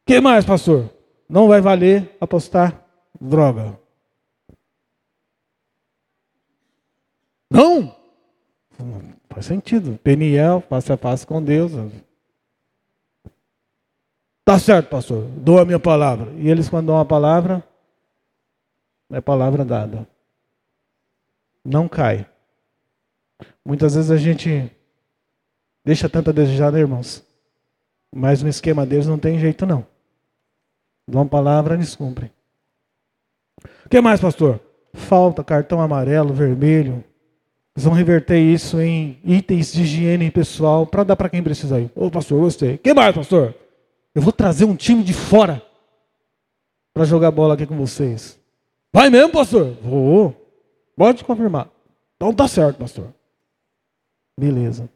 que 0.05 0.19
mais, 0.19 0.43
pastor? 0.43 0.89
Não 1.29 1.47
vai 1.47 1.61
valer 1.61 2.15
apostar 2.19 2.83
droga. 3.19 3.79
Não? 7.49 7.95
Faz 9.29 9.45
sentido. 9.45 9.97
Peniel, 10.03 10.61
face 10.67 10.91
a 10.91 10.97
face 10.97 11.25
com 11.25 11.41
Deus. 11.41 11.71
Tá 14.43 14.59
certo, 14.59 14.89
pastor. 14.89 15.25
Dou 15.37 15.59
a 15.59 15.65
minha 15.65 15.79
palavra. 15.79 16.31
E 16.33 16.49
eles, 16.49 16.67
quando 16.67 16.87
dão 16.87 16.99
a 16.99 17.05
palavra, 17.05 17.63
é 19.11 19.21
palavra 19.21 19.63
dada. 19.63 20.07
Não 21.63 21.87
cai. 21.87 22.25
Muitas 23.65 23.95
vezes 23.95 24.11
a 24.11 24.17
gente 24.17 24.71
deixa 25.85 26.09
tanto 26.09 26.29
a 26.29 26.33
desejar, 26.33 26.71
né, 26.71 26.79
irmãos? 26.79 27.23
Mas 28.13 28.43
no 28.43 28.49
esquema 28.49 28.85
deles 28.85 29.07
não 29.07 29.17
tem 29.17 29.39
jeito, 29.39 29.65
não. 29.65 29.85
Dão 31.07 31.21
uma 31.21 31.29
palavra, 31.29 31.73
eles 31.75 31.95
cumprem. 31.95 32.31
O 33.85 33.89
que 33.89 34.01
mais, 34.01 34.19
pastor? 34.19 34.59
Falta 34.93 35.43
cartão 35.43 35.81
amarelo, 35.81 36.33
vermelho, 36.33 37.03
eles 37.75 37.85
vão 37.85 37.93
reverter 37.93 38.39
isso 38.39 38.79
em 38.79 39.17
itens 39.23 39.73
de 39.73 39.81
higiene 39.81 40.29
pessoal 40.29 40.85
para 40.85 41.03
dar 41.03 41.15
para 41.15 41.29
quem 41.29 41.41
precisa 41.41 41.77
aí. 41.77 41.89
Ô 41.95 42.09
pastor, 42.11 42.39
gostei. 42.39 42.77
Quem 42.77 42.93
mais, 42.93 43.15
pastor? 43.15 43.55
Eu 44.13 44.21
vou 44.21 44.31
trazer 44.31 44.65
um 44.65 44.75
time 44.75 45.03
de 45.03 45.13
fora 45.13 45.61
para 46.93 47.03
jogar 47.03 47.31
bola 47.31 47.55
aqui 47.55 47.65
com 47.65 47.75
vocês. 47.75 48.39
Vai 48.93 49.09
mesmo, 49.09 49.31
pastor? 49.31 49.75
Vou. 49.81 50.42
Pode 50.95 51.23
confirmar. 51.23 51.69
Então 52.15 52.33
tá 52.33 52.47
certo, 52.47 52.77
pastor. 52.77 53.13
Beleza. 54.39 54.83
O 54.83 54.89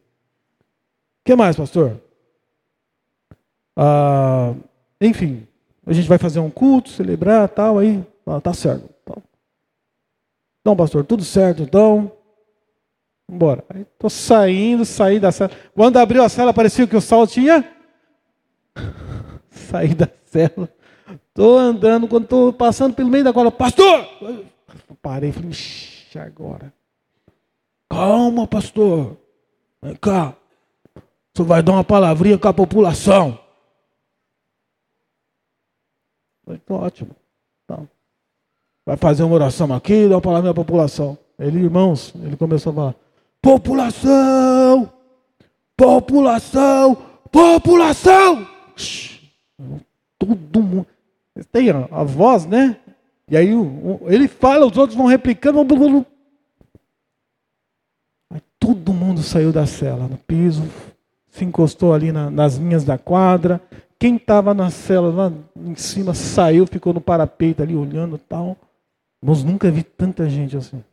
que 1.25 1.35
mais, 1.35 1.55
pastor? 1.55 1.99
Ah, 3.75 4.53
enfim, 4.99 5.47
a 5.85 5.93
gente 5.93 6.07
vai 6.07 6.17
fazer 6.17 6.39
um 6.39 6.49
culto, 6.49 6.89
celebrar 6.89 7.47
tal, 7.49 7.79
aí. 7.79 8.03
Ah, 8.25 8.41
tá 8.41 8.53
certo. 8.53 8.89
Então, 10.67 10.75
pastor, 10.75 11.05
tudo 11.05 11.23
certo, 11.23 11.63
então. 11.63 12.11
Embora. 13.29 13.63
Aí 13.69 13.85
tô 13.97 14.09
saindo, 14.09 14.83
saí 14.83 15.17
da 15.17 15.31
cela. 15.31 15.49
Quando 15.73 15.95
abriu 15.95 16.21
a 16.21 16.27
cela, 16.27 16.53
parecia 16.53 16.85
que 16.85 16.95
o 16.95 16.99
sol 16.99 17.25
tinha. 17.25 17.63
saí 19.49 19.95
da 19.95 20.09
cela. 20.25 20.69
Tô 21.33 21.57
andando, 21.57 22.07
quando 22.07 22.27
tô 22.27 22.51
passando 22.51 22.93
pelo 22.93 23.09
meio 23.09 23.23
da 23.23 23.31
cola, 23.31 23.49
pastor! 23.49 24.09
Parei 25.01 25.29
e 25.29 25.33
falei, 25.33 25.49
Ixi, 25.49 26.19
agora. 26.19 26.73
Calma, 27.89 28.47
pastor. 28.47 29.17
Vem 29.81 29.95
cá. 29.95 30.35
Você 31.33 31.43
vai 31.43 31.61
dar 31.61 31.73
uma 31.73 31.83
palavrinha 31.83 32.37
com 32.37 32.47
a 32.47 32.53
população. 32.53 33.39
Falei, 36.43 36.61
ótimo. 36.69 37.15
Então, 37.63 37.87
vai 38.85 38.97
fazer 38.97 39.23
uma 39.23 39.35
oração 39.35 39.73
aqui, 39.73 40.07
dar 40.07 40.15
uma 40.15 40.21
palavrinha 40.21 40.51
à 40.51 40.55
população. 40.55 41.17
Ele, 41.37 41.59
irmãos, 41.59 42.13
ele 42.15 42.35
começou 42.35 42.71
a 42.71 42.75
falar. 42.75 42.95
População! 43.41 44.91
População! 45.75 46.95
População! 47.31 48.47
Todo 50.17 50.61
mundo. 50.61 50.87
Tem 51.51 51.69
a, 51.69 51.87
a 51.91 52.03
voz, 52.03 52.45
né? 52.45 52.77
E 53.29 53.35
aí 53.35 53.49
ele 54.05 54.27
fala, 54.27 54.65
os 54.65 54.77
outros 54.77 54.97
vão 54.97 55.05
replicando. 55.05 55.59
Aí 58.31 58.41
todo 58.59 58.93
mundo 58.93 59.21
saiu 59.21 59.51
da 59.51 59.65
cela, 59.65 60.07
no 60.07 60.17
piso, 60.17 60.63
se 61.29 61.43
encostou 61.43 61.93
ali 61.93 62.11
na, 62.11 62.31
nas 62.31 62.55
linhas 62.55 62.83
da 62.83 62.97
quadra, 62.97 63.61
Quem 63.99 64.15
estava 64.15 64.53
na 64.53 64.69
cela 64.69 65.09
lá 65.11 65.33
em 65.55 65.75
cima 65.75 66.13
saiu, 66.13 66.67
ficou 66.67 66.93
no 66.93 67.01
parapeito 67.01 67.63
ali 67.63 67.75
olhando 67.75 68.17
tal. 68.17 68.55
Nós 69.21 69.43
nunca 69.43 69.71
vi 69.71 69.83
tanta 69.83 70.29
gente 70.29 70.55
assim. 70.55 70.83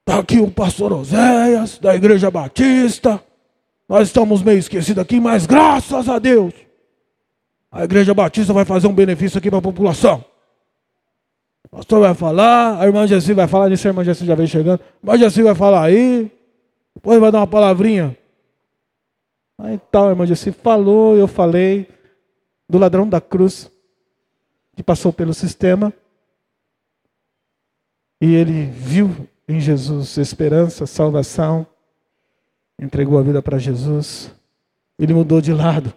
Está 0.00 0.20
aqui 0.20 0.38
o 0.38 0.50
pastor 0.50 0.92
Oséias, 0.92 1.78
da 1.78 1.94
Igreja 1.94 2.30
Batista. 2.30 3.22
Nós 3.88 4.08
estamos 4.08 4.42
meio 4.42 4.58
esquecidos 4.58 5.02
aqui, 5.02 5.20
mas 5.20 5.44
graças 5.44 6.08
a 6.08 6.18
Deus, 6.18 6.54
a 7.72 7.84
Igreja 7.84 8.12
Batista 8.12 8.52
vai 8.52 8.66
fazer 8.66 8.86
um 8.86 8.92
benefício 8.92 9.38
aqui 9.38 9.48
para 9.48 9.58
a 9.58 9.62
população. 9.62 10.22
O 11.64 11.76
pastor 11.76 12.00
vai 12.00 12.14
falar, 12.14 12.78
a 12.78 12.84
irmã 12.84 13.06
Jessi 13.06 13.32
vai 13.32 13.48
falar, 13.48 13.70
nisso 13.70 13.88
a 13.88 13.90
irmã 13.90 14.04
Jessi 14.04 14.26
já 14.26 14.34
vem 14.34 14.46
chegando. 14.46 14.80
A 14.80 15.06
irmã 15.06 15.18
Jessi 15.18 15.42
vai 15.42 15.54
falar 15.54 15.84
aí, 15.84 16.30
depois 16.94 17.18
vai 17.18 17.32
dar 17.32 17.38
uma 17.38 17.46
palavrinha. 17.46 18.14
Aí 19.56 19.80
tal, 19.90 20.08
a 20.08 20.10
irmã 20.10 20.26
Jessi 20.26 20.52
falou, 20.52 21.16
eu 21.16 21.26
falei 21.26 21.88
do 22.68 22.76
ladrão 22.76 23.08
da 23.08 23.22
cruz, 23.22 23.70
que 24.76 24.82
passou 24.82 25.10
pelo 25.10 25.32
sistema. 25.32 25.90
E 28.20 28.34
ele 28.34 28.66
viu 28.66 29.26
em 29.48 29.58
Jesus 29.60 30.18
esperança, 30.18 30.86
salvação, 30.86 31.66
entregou 32.78 33.18
a 33.18 33.22
vida 33.22 33.40
para 33.40 33.56
Jesus. 33.56 34.30
Ele 34.98 35.14
mudou 35.14 35.40
de 35.40 35.54
lado. 35.54 35.92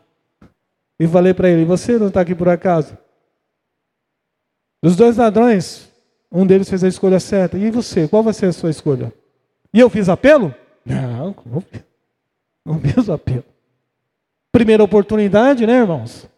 E 0.99 1.08
falei 1.08 1.34
para 1.34 1.49
ele: 1.49 1.65
Você 1.65 1.97
não 1.97 2.08
está 2.08 2.21
aqui 2.21 2.34
por 2.34 2.49
acaso? 2.49 2.97
Dos 4.81 4.95
dois 4.95 5.17
ladrões, 5.17 5.91
um 6.31 6.45
deles 6.45 6.69
fez 6.69 6.84
a 6.84 6.88
escolha 6.88 7.19
certa. 7.19 7.58
E 7.58 7.71
você, 7.71 8.08
qual 8.08 8.23
vai 8.23 8.34
ser 8.34 8.47
a 8.47 8.53
sua 8.53 8.69
escolha? 8.69 9.13
E 9.73 9.79
eu 9.79 9.89
fiz 9.89 10.10
apelo? 10.10 10.53
Não, 10.86 11.36
não 12.65 12.79
fiz 12.79 13.10
apelo. 13.10 13.43
Primeira 14.51 14.84
oportunidade, 14.84 15.65
né, 15.65 15.73
irmãos? 15.73 16.29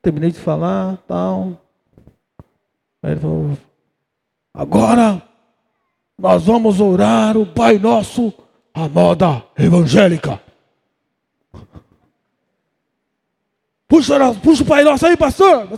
terminei 0.00 0.30
de 0.30 0.38
falar, 0.38 0.98
tal. 1.08 1.60
Aí 3.02 3.12
ele 3.12 3.20
falou: 3.20 3.58
Agora 4.52 5.22
nós 6.18 6.44
vamos 6.44 6.80
orar 6.80 7.36
o 7.36 7.46
Pai 7.46 7.78
Nosso 7.78 8.32
a 8.74 8.88
moda 8.88 9.44
evangélica. 9.56 10.40
Puxa, 13.86 14.18
puxa 14.42 14.64
o 14.64 14.66
Pai 14.66 14.82
Nosso 14.82 15.06
aí, 15.06 15.16
pastor. 15.16 15.68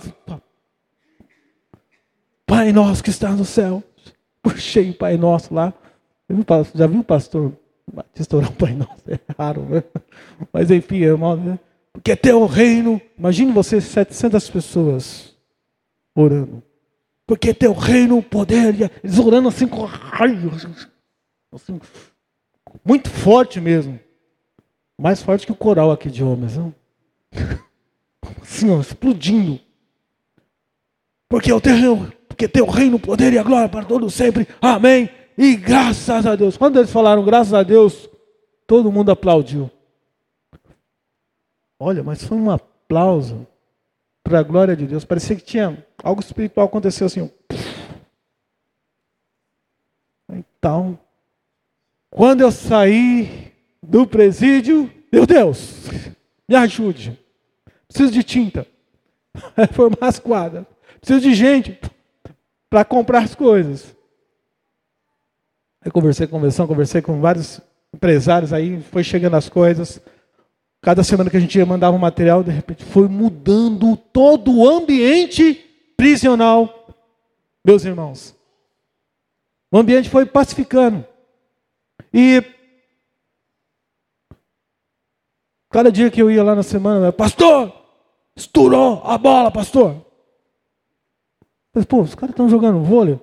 Pai 2.46 2.72
Nosso 2.72 3.04
que 3.04 3.10
está 3.10 3.30
no 3.30 3.44
céu. 3.44 3.84
Puxei 4.42 4.90
o 4.90 4.94
Pai 4.94 5.18
Nosso 5.18 5.52
lá. 5.52 5.74
Já 6.74 6.86
viu 6.86 7.00
o 7.00 7.04
pastor 7.04 7.52
Batista 7.92 8.36
orar 8.36 8.50
o 8.50 8.54
Pai 8.54 8.74
Nosso? 8.74 9.02
É 9.08 9.20
raro, 9.38 9.62
né? 9.66 9.84
Mas 10.52 10.70
enfim, 10.70 10.96
irmão, 10.96 11.36
né? 11.36 11.58
Porque 11.92 12.12
é 12.12 12.16
teu 12.16 12.46
reino. 12.46 13.00
Imagine 13.18 13.52
você, 13.52 13.80
700 13.80 14.50
pessoas 14.50 15.36
orando. 16.14 16.62
Porque 17.26 17.50
é 17.50 17.54
teu 17.54 17.72
reino, 17.72 18.22
poder. 18.22 18.90
Eles 19.02 19.18
orando 19.18 19.48
assim 19.48 19.66
com 19.66 19.84
raio. 19.84 20.50
Assim, 21.52 21.80
muito 22.84 23.10
forte 23.10 23.60
mesmo. 23.60 23.98
Mais 24.98 25.22
forte 25.22 25.46
que 25.46 25.52
o 25.52 25.56
coral 25.56 25.90
aqui 25.90 26.10
de 26.10 26.24
homens. 26.24 26.56
Não? 26.56 26.74
Assim, 28.42 28.70
ó, 28.70 28.80
explodindo. 28.80 29.60
Porque 31.28 31.52
o 31.52 31.60
teu, 31.60 32.12
porque 32.28 32.48
teu 32.48 32.66
reino, 32.66 32.96
o 32.96 33.00
poder 33.00 33.32
e 33.32 33.38
a 33.38 33.42
glória 33.42 33.68
para 33.68 33.84
todos 33.84 34.14
sempre. 34.14 34.48
Amém. 34.60 35.10
E 35.36 35.56
graças 35.56 36.24
a 36.24 36.34
Deus. 36.34 36.56
Quando 36.56 36.78
eles 36.78 36.90
falaram 36.90 37.24
graças 37.24 37.52
a 37.52 37.62
Deus, 37.62 38.08
todo 38.66 38.92
mundo 38.92 39.10
aplaudiu. 39.10 39.70
Olha, 41.78 42.02
mas 42.02 42.24
foi 42.24 42.38
um 42.38 42.50
aplauso 42.50 43.46
para 44.24 44.38
a 44.38 44.42
glória 44.42 44.74
de 44.74 44.86
Deus. 44.86 45.04
Parecia 45.04 45.36
que 45.36 45.44
tinha 45.44 45.84
algo 46.02 46.20
espiritual 46.20 46.66
aconteceu 46.66 47.06
assim. 47.06 47.30
Então, 50.30 50.98
quando 52.16 52.40
eu 52.40 52.50
saí 52.50 53.52
do 53.82 54.06
presídio, 54.06 54.90
meu 55.12 55.26
Deus, 55.26 55.74
me 56.48 56.56
ajude. 56.56 57.18
Preciso 57.86 58.10
de 58.10 58.22
tinta. 58.22 58.66
Formar 59.74 59.98
as 60.00 60.18
quadras. 60.18 60.64
Preciso 60.98 61.20
de 61.20 61.34
gente 61.34 61.78
para 62.70 62.86
comprar 62.86 63.22
as 63.22 63.34
coisas. 63.34 63.94
Aí 65.82 65.90
conversei 65.90 66.26
com 66.26 66.38
convenção, 66.38 66.66
conversei 66.66 67.02
com 67.02 67.20
vários 67.20 67.60
empresários 67.94 68.50
aí, 68.50 68.80
foi 68.80 69.04
chegando 69.04 69.36
as 69.36 69.50
coisas. 69.50 70.00
Cada 70.80 71.04
semana 71.04 71.28
que 71.28 71.36
a 71.36 71.40
gente 71.40 71.58
ia 71.58 71.66
mandar 71.66 71.90
um 71.90 71.98
material, 71.98 72.42
de 72.42 72.50
repente 72.50 72.82
foi 72.82 73.08
mudando 73.08 73.94
todo 73.94 74.56
o 74.56 74.66
ambiente 74.66 75.62
prisional, 75.98 76.88
meus 77.62 77.84
irmãos. 77.84 78.34
O 79.70 79.76
ambiente 79.76 80.08
foi 80.08 80.24
pacificando. 80.24 81.04
E 82.18 82.42
cada 85.68 85.92
dia 85.92 86.10
que 86.10 86.22
eu 86.22 86.30
ia 86.30 86.42
lá 86.42 86.54
na 86.54 86.62
semana, 86.62 87.12
pastor, 87.12 87.70
estourou 88.34 89.02
a 89.04 89.18
bola, 89.18 89.50
pastor. 89.50 90.02
Mas, 91.74 91.84
pô, 91.84 92.00
os 92.00 92.14
caras 92.14 92.30
estão 92.30 92.48
jogando 92.48 92.82
vôlei. 92.82 93.20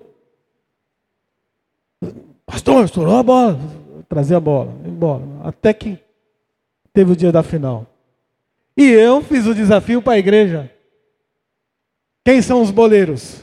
Pastor, 2.45 2.86
estourou 2.86 3.17
a 3.17 3.23
bola. 3.23 3.60
Trazer 4.08 4.36
a 4.36 4.39
bola, 4.39 4.71
embora. 4.86 5.23
Até 5.43 5.73
que 5.73 5.97
teve 6.93 7.13
o 7.13 7.15
dia 7.15 7.32
da 7.32 7.41
final. 7.41 7.88
E 8.77 8.84
eu 8.91 9.23
fiz 9.23 9.47
o 9.47 9.56
desafio 9.56 10.03
para 10.03 10.13
a 10.13 10.19
igreja. 10.19 10.71
Quem 12.23 12.43
são 12.43 12.62
os 12.62 12.69
boleiros? 12.69 13.41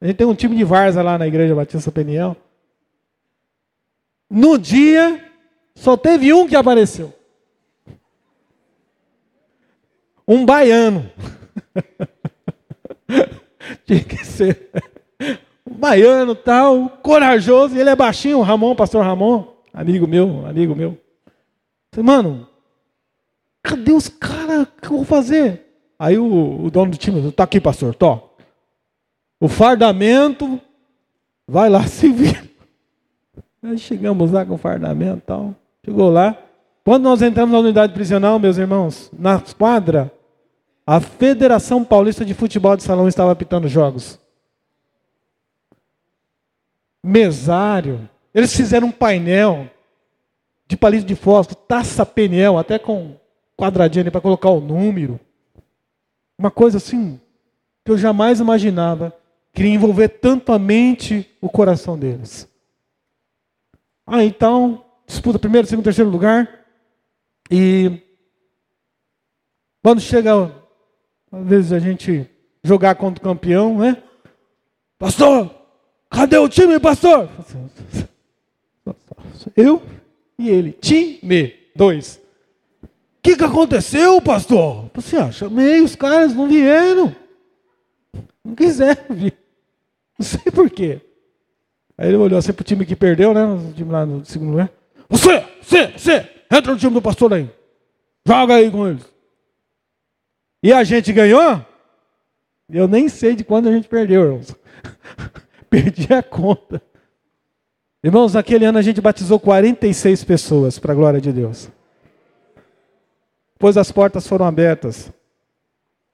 A 0.00 0.06
gente 0.08 0.16
tem 0.16 0.26
um 0.26 0.34
time 0.34 0.56
de 0.56 0.64
Varza 0.64 1.00
lá 1.00 1.16
na 1.16 1.28
igreja 1.28 1.54
Batista 1.54 1.92
Peniel. 1.92 2.36
No 4.30 4.58
dia, 4.58 5.32
só 5.74 5.96
teve 5.96 6.32
um 6.32 6.46
que 6.46 6.56
apareceu. 6.56 7.12
Um 10.26 10.44
baiano. 10.44 11.10
Tinha 13.84 14.02
que 14.02 14.24
ser 14.24 14.70
um 15.66 15.74
baiano 15.74 16.34
tal, 16.34 16.88
corajoso. 17.02 17.78
Ele 17.78 17.90
é 17.90 17.96
baixinho, 17.96 18.38
o 18.38 18.42
Ramon, 18.42 18.74
pastor 18.74 19.04
Ramon, 19.04 19.54
amigo 19.72 20.06
meu, 20.06 20.46
amigo 20.46 20.74
meu. 20.74 20.98
Mano, 21.96 22.48
cadê 23.62 23.92
os 23.92 24.08
caras? 24.08 24.62
O 24.62 24.80
que 24.80 24.86
eu 24.86 24.96
vou 24.96 25.04
fazer? 25.04 25.64
Aí 25.98 26.18
o, 26.18 26.64
o 26.64 26.70
dono 26.70 26.90
do 26.90 26.96
time, 26.96 27.30
tá 27.32 27.44
aqui, 27.44 27.60
pastor, 27.60 27.94
tô. 27.94 28.18
O 29.40 29.48
fardamento, 29.48 30.60
vai 31.46 31.68
lá 31.68 31.84
se 31.86 32.08
vir. 32.08 32.43
Aí 33.64 33.78
chegamos 33.78 34.30
lá 34.30 34.44
com 34.44 34.58
fardamento 34.58 35.18
e 35.18 35.22
tal. 35.22 35.54
Chegou 35.82 36.10
lá. 36.10 36.36
Quando 36.84 37.04
nós 37.04 37.22
entramos 37.22 37.50
na 37.50 37.60
unidade 37.60 37.94
prisional, 37.94 38.38
meus 38.38 38.58
irmãos, 38.58 39.10
na 39.18 39.40
quadra, 39.40 40.12
a 40.86 41.00
Federação 41.00 41.82
Paulista 41.82 42.26
de 42.26 42.34
Futebol 42.34 42.76
de 42.76 42.82
Salão 42.82 43.08
estava 43.08 43.32
apitando 43.32 43.66
jogos. 43.66 44.20
Mesário. 47.02 48.06
Eles 48.34 48.54
fizeram 48.54 48.88
um 48.88 48.92
painel 48.92 49.66
de 50.68 50.76
palito 50.76 51.06
de 51.06 51.14
fósforo, 51.14 51.58
taça 51.66 52.04
peniel, 52.04 52.58
até 52.58 52.78
com 52.78 53.16
quadradinho 53.56 54.12
para 54.12 54.20
colocar 54.20 54.50
o 54.50 54.60
número. 54.60 55.18
Uma 56.38 56.50
coisa 56.50 56.76
assim 56.76 57.18
que 57.82 57.90
eu 57.90 57.96
jamais 57.96 58.40
imaginava 58.40 59.10
que 59.54 59.64
envolver 59.64 60.08
tanto 60.08 60.52
a 60.52 60.58
mente, 60.58 61.30
o 61.40 61.48
coração 61.48 61.98
deles. 61.98 62.46
Ah, 64.06 64.24
então, 64.24 64.84
disputa 65.06 65.38
primeiro, 65.38 65.66
segundo, 65.66 65.84
terceiro 65.84 66.10
lugar. 66.10 66.66
E 67.50 68.00
quando 69.82 70.00
chega, 70.00 70.54
às 71.30 71.46
vezes 71.46 71.72
a 71.72 71.78
gente 71.78 72.28
jogar 72.62 72.94
contra 72.94 73.20
o 73.20 73.24
campeão, 73.24 73.78
né? 73.78 74.02
Pastor, 74.98 75.54
cadê 76.10 76.38
o 76.38 76.48
time, 76.48 76.78
pastor? 76.80 77.28
Eu 79.56 79.82
e 80.38 80.48
ele. 80.48 80.72
Time, 80.72 81.54
dois. 81.74 82.20
O 82.82 82.88
que, 83.22 83.36
que 83.36 83.44
aconteceu, 83.44 84.20
pastor? 84.20 84.90
Você 84.94 85.16
acha? 85.16 85.48
Chamei, 85.48 85.80
os 85.80 85.96
caras 85.96 86.34
não 86.34 86.48
vieram. 86.48 87.14
Não 88.44 88.54
quiseram 88.54 89.04
vir. 89.10 89.36
Não 90.18 90.24
sei 90.26 90.52
porquê. 90.52 91.00
Aí 91.96 92.08
ele 92.08 92.16
olhou 92.16 92.38
assim 92.38 92.52
pro 92.52 92.64
time 92.64 92.84
que 92.84 92.96
perdeu, 92.96 93.32
né? 93.32 93.44
O 93.44 93.72
time 93.72 93.90
lá 93.90 94.04
no 94.04 94.24
segundo 94.24 94.50
lugar. 94.50 94.70
Você, 95.08 95.44
você, 95.62 95.92
você, 95.92 96.30
entra 96.50 96.72
no 96.72 96.78
time 96.78 96.92
do 96.92 97.02
pastor 97.02 97.32
aí. 97.32 97.48
Joga 98.26 98.56
aí 98.56 98.70
com 98.70 98.88
eles. 98.88 99.04
E 100.62 100.72
a 100.72 100.82
gente 100.82 101.12
ganhou? 101.12 101.64
Eu 102.68 102.88
nem 102.88 103.08
sei 103.08 103.36
de 103.36 103.44
quando 103.44 103.68
a 103.68 103.72
gente 103.72 103.86
perdeu, 103.86 104.22
irmãos. 104.22 104.54
Perdi 105.68 106.12
a 106.12 106.22
conta. 106.22 106.82
Irmãos, 108.02 108.34
naquele 108.34 108.64
ano 108.64 108.78
a 108.78 108.82
gente 108.82 109.00
batizou 109.00 109.38
46 109.38 110.24
pessoas, 110.24 110.78
para 110.78 110.92
a 110.92 110.94
glória 110.96 111.20
de 111.20 111.32
Deus. 111.32 111.70
Depois 113.54 113.76
as 113.76 113.90
portas 113.92 114.26
foram 114.26 114.46
abertas. 114.46 115.12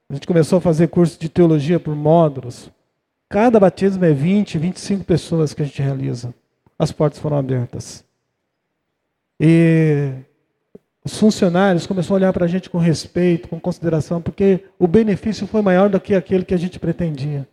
A 0.09 0.13
gente 0.13 0.27
começou 0.27 0.57
a 0.57 0.61
fazer 0.61 0.87
curso 0.87 1.19
de 1.19 1.29
teologia 1.29 1.79
por 1.79 1.95
módulos. 1.95 2.69
Cada 3.31 3.61
batismo 3.61 4.03
é 4.03 4.11
20, 4.11 4.57
25 4.57 5.05
pessoas 5.05 5.53
que 5.53 5.61
a 5.61 5.65
gente 5.65 5.81
realiza. 5.81 6.35
As 6.77 6.91
portas 6.91 7.17
foram 7.17 7.37
abertas. 7.37 8.03
E 9.39 10.11
os 11.01 11.17
funcionários 11.17 11.87
começaram 11.87 12.15
a 12.15 12.19
olhar 12.19 12.33
para 12.33 12.43
a 12.43 12.47
gente 12.47 12.69
com 12.69 12.77
respeito, 12.77 13.47
com 13.47 13.57
consideração, 13.57 14.21
porque 14.21 14.65
o 14.77 14.85
benefício 14.85 15.47
foi 15.47 15.61
maior 15.61 15.89
do 15.89 15.97
que 15.97 16.13
aquele 16.13 16.43
que 16.43 16.53
a 16.53 16.57
gente 16.57 16.77
pretendia. 16.77 17.47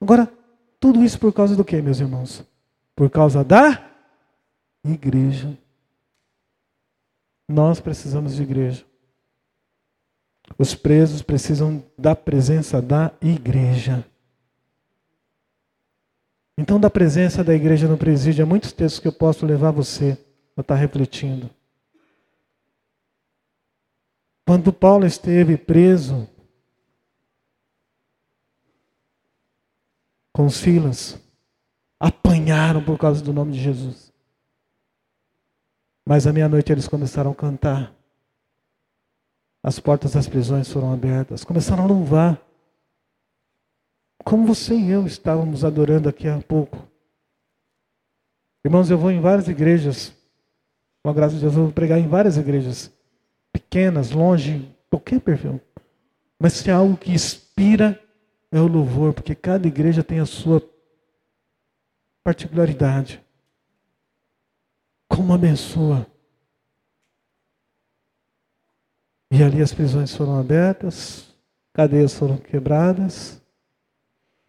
Agora, 0.00 0.32
tudo 0.80 1.04
isso 1.04 1.20
por 1.20 1.30
causa 1.30 1.54
do 1.54 1.62
que, 1.62 1.82
meus 1.82 2.00
irmãos? 2.00 2.42
Por 2.96 3.10
causa 3.10 3.44
da 3.44 3.84
igreja. 4.82 5.58
Nós 7.46 7.80
precisamos 7.80 8.34
de 8.34 8.44
igreja. 8.44 8.82
Os 10.56 10.74
presos 10.74 11.20
precisam 11.20 11.84
da 11.98 12.16
presença 12.16 12.80
da 12.80 13.12
igreja. 13.20 14.06
Então, 16.60 16.78
da 16.78 16.90
presença 16.90 17.42
da 17.42 17.54
igreja 17.54 17.88
no 17.88 17.96
presídio, 17.96 18.44
há 18.44 18.46
muitos 18.46 18.70
textos 18.70 19.00
que 19.00 19.08
eu 19.08 19.12
posso 19.12 19.46
levar 19.46 19.70
você 19.70 20.18
a 20.54 20.60
estar 20.60 20.74
refletindo. 20.74 21.48
Quando 24.46 24.70
Paulo 24.70 25.06
esteve 25.06 25.56
preso 25.56 26.28
com 30.34 30.50
Silas, 30.50 31.18
apanharam 31.98 32.84
por 32.84 32.98
causa 32.98 33.22
do 33.24 33.32
nome 33.32 33.52
de 33.52 33.60
Jesus. 33.62 34.12
Mas 36.04 36.26
à 36.26 36.32
meia-noite 36.32 36.70
eles 36.70 36.86
começaram 36.86 37.30
a 37.30 37.34
cantar. 37.34 37.90
As 39.62 39.80
portas 39.80 40.12
das 40.12 40.28
prisões 40.28 40.70
foram 40.70 40.92
abertas, 40.92 41.42
começaram 41.42 41.84
a 41.84 41.86
louvar. 41.86 42.49
Como 44.24 44.46
você 44.46 44.74
e 44.74 44.90
eu 44.90 45.06
estávamos 45.06 45.64
adorando 45.64 46.08
aqui 46.08 46.28
há 46.28 46.40
pouco. 46.40 46.86
Irmãos, 48.64 48.90
eu 48.90 48.98
vou 48.98 49.10
em 49.10 49.20
várias 49.20 49.48
igrejas. 49.48 50.12
Com 51.02 51.10
a 51.10 51.14
graça 51.14 51.34
de 51.34 51.40
Deus, 51.40 51.54
eu 51.54 51.64
vou 51.64 51.72
pregar 51.72 51.98
em 51.98 52.06
várias 52.06 52.36
igrejas. 52.36 52.92
Pequenas, 53.52 54.10
longe, 54.10 54.70
qualquer 54.90 55.20
perfil. 55.20 55.60
Mas 56.38 56.54
se 56.54 56.70
há 56.70 56.76
algo 56.76 56.96
que 56.96 57.12
inspira, 57.12 58.00
é 58.52 58.60
o 58.60 58.66
louvor, 58.66 59.14
porque 59.14 59.34
cada 59.34 59.66
igreja 59.66 60.04
tem 60.04 60.20
a 60.20 60.26
sua 60.26 60.62
particularidade. 62.22 63.24
Como 65.08 65.32
abençoa. 65.32 66.06
E 69.32 69.42
ali 69.42 69.62
as 69.62 69.72
prisões 69.72 70.14
foram 70.14 70.38
abertas, 70.38 71.34
cadeias 71.72 72.14
foram 72.14 72.36
quebradas. 72.36 73.39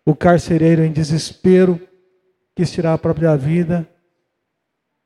O 0.06 0.16
carcereiro 0.16 0.84
em 0.84 0.92
desespero 0.92 1.80
quis 2.56 2.72
tirar 2.72 2.94
a 2.94 2.98
própria 2.98 3.36
vida. 3.36 3.88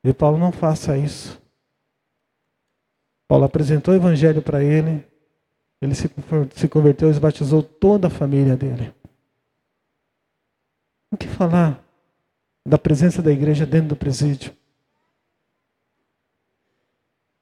E 0.04 0.14
Paulo 0.14 0.38
não 0.38 0.52
faça 0.52 0.98
isso. 0.98 1.42
Paulo 3.28 3.46
apresentou 3.46 3.94
o 3.94 3.98
evangelho 3.98 4.42
para 4.42 4.64
ele. 4.64 5.06
Ele 5.82 5.94
se, 5.94 6.08
converteu 6.70 7.12
e 7.12 7.20
batizou 7.20 7.62
toda 7.62 8.08
a 8.08 8.12
família 8.12 8.56
dele. 8.56 8.94
O 11.12 11.18
que 11.18 11.28
falar 11.28 11.84
da 12.66 12.78
presença 12.78 13.22
da 13.22 13.32
igreja 13.32 13.66
dentro 13.66 13.90
do 13.90 13.96
presídio? 13.96 14.56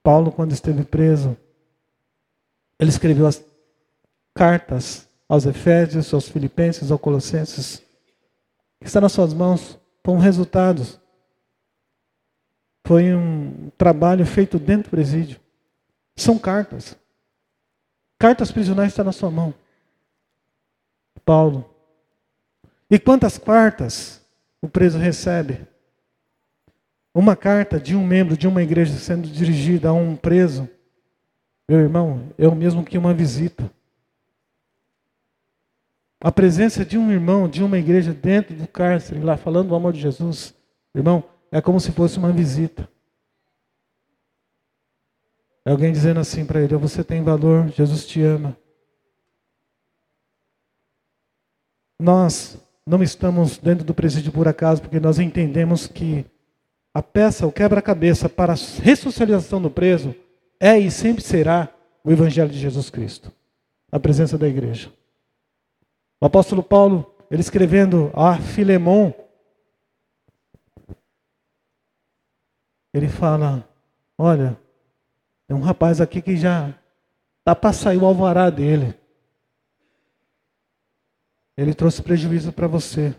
Paulo, 0.01 0.31
quando 0.31 0.51
esteve 0.51 0.83
preso, 0.83 1.37
ele 2.77 2.89
escreveu 2.89 3.25
as 3.25 3.43
cartas 4.33 5.07
aos 5.33 5.47
Efésios, 5.47 6.13
aos 6.13 6.29
Filipenses, 6.29 6.91
aos 6.91 7.01
Colossenses. 7.01 7.81
Está 8.79 9.01
nas 9.01 9.13
suas 9.13 9.33
mãos. 9.33 9.79
Foram 10.05 10.19
resultados. 10.19 10.99
Foi 12.85 13.15
um 13.15 13.71
trabalho 13.75 14.27
feito 14.27 14.59
dentro 14.59 14.83
do 14.83 14.89
presídio. 14.91 15.39
São 16.15 16.37
cartas. 16.37 16.95
Cartas 18.19 18.51
prisionais 18.51 18.91
está 18.91 19.03
na 19.03 19.11
sua 19.11 19.31
mão. 19.31 19.55
Paulo. 21.25 21.67
E 22.87 22.99
quantas 22.99 23.39
cartas 23.39 24.21
o 24.61 24.69
preso 24.69 24.99
recebe? 24.99 25.65
Uma 27.11 27.35
carta 27.35 27.79
de 27.79 27.95
um 27.95 28.05
membro 28.05 28.37
de 28.37 28.47
uma 28.47 28.61
igreja 28.61 28.93
sendo 28.99 29.27
dirigida 29.27 29.89
a 29.89 29.93
um 29.93 30.15
preso 30.15 30.69
meu 31.67 31.79
irmão, 31.79 32.29
é 32.37 32.47
o 32.47 32.53
mesmo 32.53 32.83
que 32.83 32.97
uma 32.97 33.13
visita. 33.13 33.71
A 36.23 36.31
presença 36.31 36.85
de 36.85 36.97
um 36.97 37.11
irmão, 37.11 37.49
de 37.49 37.61
uma 37.61 37.77
igreja 37.77 38.13
dentro 38.13 38.55
do 38.55 38.65
cárcere, 38.65 39.19
lá 39.19 39.35
falando 39.35 39.67
do 39.67 39.75
amor 39.75 39.91
de 39.91 39.99
Jesus, 39.99 40.55
irmão, 40.95 41.21
é 41.51 41.59
como 41.59 41.81
se 41.81 41.91
fosse 41.91 42.17
uma 42.17 42.31
visita. 42.31 42.87
É 45.65 45.71
alguém 45.71 45.91
dizendo 45.91 46.21
assim 46.21 46.45
para 46.45 46.61
ele: 46.61 46.77
Você 46.77 47.03
tem 47.03 47.21
valor, 47.21 47.67
Jesus 47.67 48.07
te 48.07 48.21
ama. 48.21 48.55
Nós 51.99 52.57
não 52.87 53.03
estamos 53.03 53.57
dentro 53.57 53.83
do 53.83 53.93
presídio 53.93 54.31
por 54.31 54.47
acaso, 54.47 54.81
porque 54.81 55.01
nós 55.01 55.19
entendemos 55.19 55.87
que 55.87 56.25
a 56.93 57.03
peça, 57.03 57.45
o 57.45 57.51
quebra-cabeça 57.51 58.29
para 58.29 58.53
a 58.53 58.57
ressocialização 58.81 59.61
do 59.61 59.69
preso 59.69 60.15
é 60.57 60.79
e 60.79 60.89
sempre 60.89 61.21
será 61.21 61.67
o 62.01 62.13
Evangelho 62.13 62.49
de 62.49 62.59
Jesus 62.59 62.89
Cristo, 62.89 63.29
a 63.91 63.99
presença 63.99 64.37
da 64.37 64.47
igreja. 64.47 64.89
O 66.23 66.25
apóstolo 66.25 66.63
Paulo, 66.63 67.13
ele 67.29 67.41
escrevendo 67.41 68.09
a 68.15 68.37
Filemon, 68.39 69.11
ele 72.93 73.09
fala: 73.09 73.67
Olha, 74.17 74.57
tem 75.45 75.57
um 75.57 75.59
rapaz 75.59 75.99
aqui 75.99 76.21
que 76.21 76.37
já 76.37 76.69
está 77.39 77.53
para 77.53 77.73
sair 77.73 77.97
o 77.97 78.05
alvará 78.05 78.49
dele. 78.49 78.97
Ele 81.57 81.73
trouxe 81.73 82.01
prejuízo 82.01 82.53
para 82.53 82.67
você. 82.67 83.13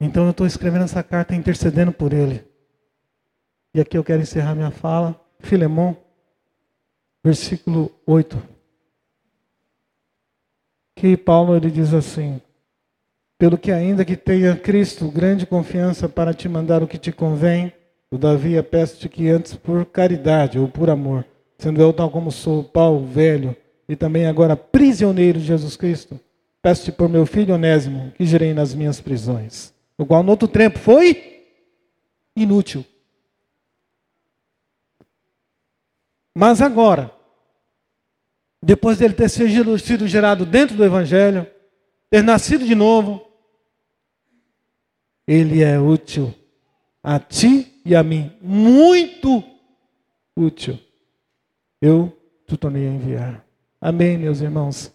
Então 0.00 0.24
eu 0.24 0.30
estou 0.30 0.46
escrevendo 0.46 0.84
essa 0.84 1.02
carta 1.02 1.34
intercedendo 1.34 1.92
por 1.92 2.14
ele. 2.14 2.50
E 3.74 3.82
aqui 3.82 3.98
eu 3.98 4.02
quero 4.02 4.22
encerrar 4.22 4.54
minha 4.54 4.70
fala. 4.70 5.22
Filemão, 5.40 5.94
versículo 7.22 7.94
8. 8.06 8.57
Que 10.98 11.16
Paulo 11.16 11.54
ele 11.54 11.70
diz 11.70 11.94
assim: 11.94 12.40
Pelo 13.38 13.56
que 13.56 13.70
ainda 13.70 14.04
que 14.04 14.16
tenha 14.16 14.56
Cristo 14.56 15.08
grande 15.08 15.46
confiança 15.46 16.08
para 16.08 16.34
te 16.34 16.48
mandar 16.48 16.82
o 16.82 16.88
que 16.88 16.98
te 16.98 17.12
convém, 17.12 17.72
todavia 18.10 18.64
peço-te 18.64 19.08
que 19.08 19.28
antes 19.28 19.54
por 19.54 19.86
caridade 19.86 20.58
ou 20.58 20.66
por 20.66 20.90
amor, 20.90 21.24
sendo 21.56 21.80
eu 21.80 21.92
tal 21.92 22.10
como 22.10 22.32
sou, 22.32 22.64
Paulo 22.64 23.06
velho 23.06 23.56
e 23.88 23.94
também 23.94 24.26
agora 24.26 24.56
prisioneiro 24.56 25.38
de 25.38 25.44
Jesus 25.44 25.76
Cristo, 25.76 26.18
peço-te 26.60 26.90
por 26.90 27.08
meu 27.08 27.24
filho 27.24 27.54
Onésimo, 27.54 28.10
que 28.16 28.26
gerei 28.26 28.52
nas 28.52 28.74
minhas 28.74 29.00
prisões, 29.00 29.72
o 29.96 30.04
qual 30.04 30.24
no 30.24 30.32
outro 30.32 30.48
tempo 30.48 30.80
foi 30.80 31.44
inútil. 32.34 32.84
Mas 36.34 36.60
agora, 36.60 37.12
depois 38.62 38.98
dele 38.98 39.14
ter 39.14 39.28
sido 39.28 40.06
gerado 40.06 40.44
dentro 40.44 40.76
do 40.76 40.84
Evangelho, 40.84 41.46
ter 42.10 42.22
nascido 42.22 42.64
de 42.64 42.74
novo, 42.74 43.26
ele 45.26 45.62
é 45.62 45.78
útil 45.78 46.34
a 47.02 47.18
ti 47.18 47.80
e 47.84 47.94
a 47.94 48.02
mim. 48.02 48.32
Muito 48.40 49.42
útil. 50.36 50.78
Eu 51.80 52.16
te 52.46 52.56
tornei 52.56 52.88
a 52.88 52.90
enviar. 52.90 53.44
Amém, 53.80 54.18
meus 54.18 54.40
irmãos. 54.40 54.92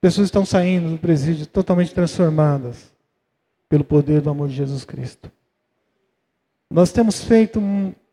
Pessoas 0.00 0.26
estão 0.26 0.44
saindo 0.44 0.90
do 0.90 0.98
presídio 0.98 1.46
totalmente 1.46 1.92
transformadas 1.92 2.92
pelo 3.68 3.84
poder 3.84 4.20
do 4.20 4.30
amor 4.30 4.48
de 4.48 4.54
Jesus 4.54 4.84
Cristo. 4.84 5.30
Nós 6.70 6.90
temos 6.90 7.22
feito 7.22 7.60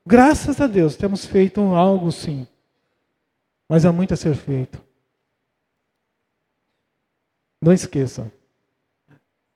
Graças 0.10 0.60
a 0.60 0.66
Deus, 0.66 0.96
temos 0.96 1.24
feito 1.24 1.62
algo 1.62 2.12
sim. 2.12 2.48
Mas 3.70 3.86
há 3.86 3.94
muito 3.94 4.16
a 4.16 4.18
ser 4.18 4.36
feito. 4.36 4.84
Não 7.62 7.72
esqueçam. 7.72 8.32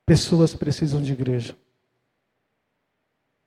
Pessoas 0.06 0.54
precisam 0.54 1.02
de 1.02 1.12
igreja. 1.12 1.56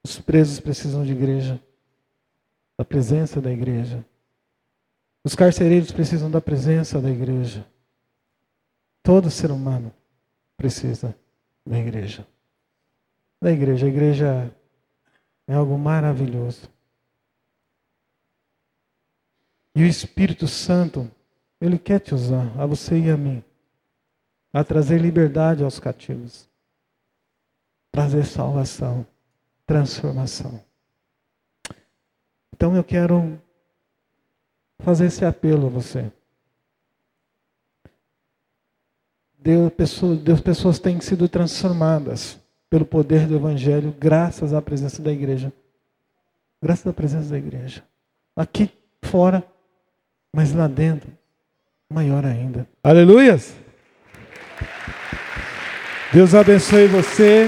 Os 0.04 0.20
presos 0.20 0.60
precisam 0.60 1.06
de 1.06 1.14
igreja. 1.14 1.62
Da 2.78 2.84
presença 2.84 3.40
da 3.40 3.52
igreja. 3.52 4.06
Os 5.24 5.36
carcereiros 5.36 5.92
precisam 5.92 6.30
da 6.30 6.42
presença 6.42 7.00
da 7.00 7.10
igreja. 7.10 7.66
Todo 9.02 9.32
ser 9.32 9.52
humano 9.52 9.94
precisa 10.58 11.16
da 11.66 11.80
igreja. 11.80 12.28
da 13.42 13.52
igreja. 13.52 13.86
A 13.86 13.90
igreja 13.90 14.56
é 15.48 15.54
algo 15.54 15.78
maravilhoso. 15.78 16.70
E 19.78 19.84
o 19.84 19.86
Espírito 19.86 20.48
Santo, 20.48 21.08
ele 21.62 21.78
quer 21.78 22.00
te 22.00 22.16
usar, 22.16 22.52
a 22.60 22.66
você 22.66 22.98
e 22.98 23.12
a 23.12 23.16
mim, 23.16 23.44
a 24.52 24.64
trazer 24.64 25.00
liberdade 25.00 25.64
aos 25.64 25.80
cativos, 25.80 26.50
trazer 27.92 28.26
salvação, 28.26 29.06
transformação. 29.68 30.60
Então 32.52 32.76
eu 32.76 32.84
quero 32.84 33.40
fazer 34.80 35.06
esse 35.06 35.24
apelo 35.24 35.68
a 35.68 35.70
você. 35.70 36.12
Deus, 39.38 39.72
pessoas, 39.74 40.18
Deus, 40.18 40.42
pessoas 40.42 40.80
têm 40.80 41.00
sido 41.02 41.30
transformadas 41.30 42.40
pelo 42.68 42.84
poder 42.84 43.28
do 43.28 43.36
Evangelho, 43.36 43.96
graças 44.00 44.56
à 44.56 44.62
presença 44.62 45.04
da 45.04 45.12
igreja. 45.12 45.54
Graças 46.60 46.88
à 46.88 46.94
presença 46.94 47.30
da 47.30 47.38
igreja. 47.38 47.84
Aqui 48.36 48.72
fora, 49.04 49.48
mas 50.36 50.54
lá 50.54 50.68
dentro, 50.68 51.10
maior 51.92 52.26
ainda. 52.26 52.68
Aleluias! 52.84 53.54
Deus 56.12 56.34
abençoe 56.34 56.88
você. 56.88 57.48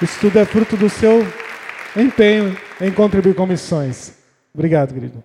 Isso 0.00 0.20
tudo 0.20 0.38
é 0.38 0.44
fruto 0.44 0.76
do 0.76 0.88
seu 0.88 1.26
empenho 1.96 2.56
em 2.80 2.92
contribuir 2.92 3.34
com 3.34 3.46
missões. 3.46 4.14
Obrigado, 4.54 4.92
querido. 4.94 5.24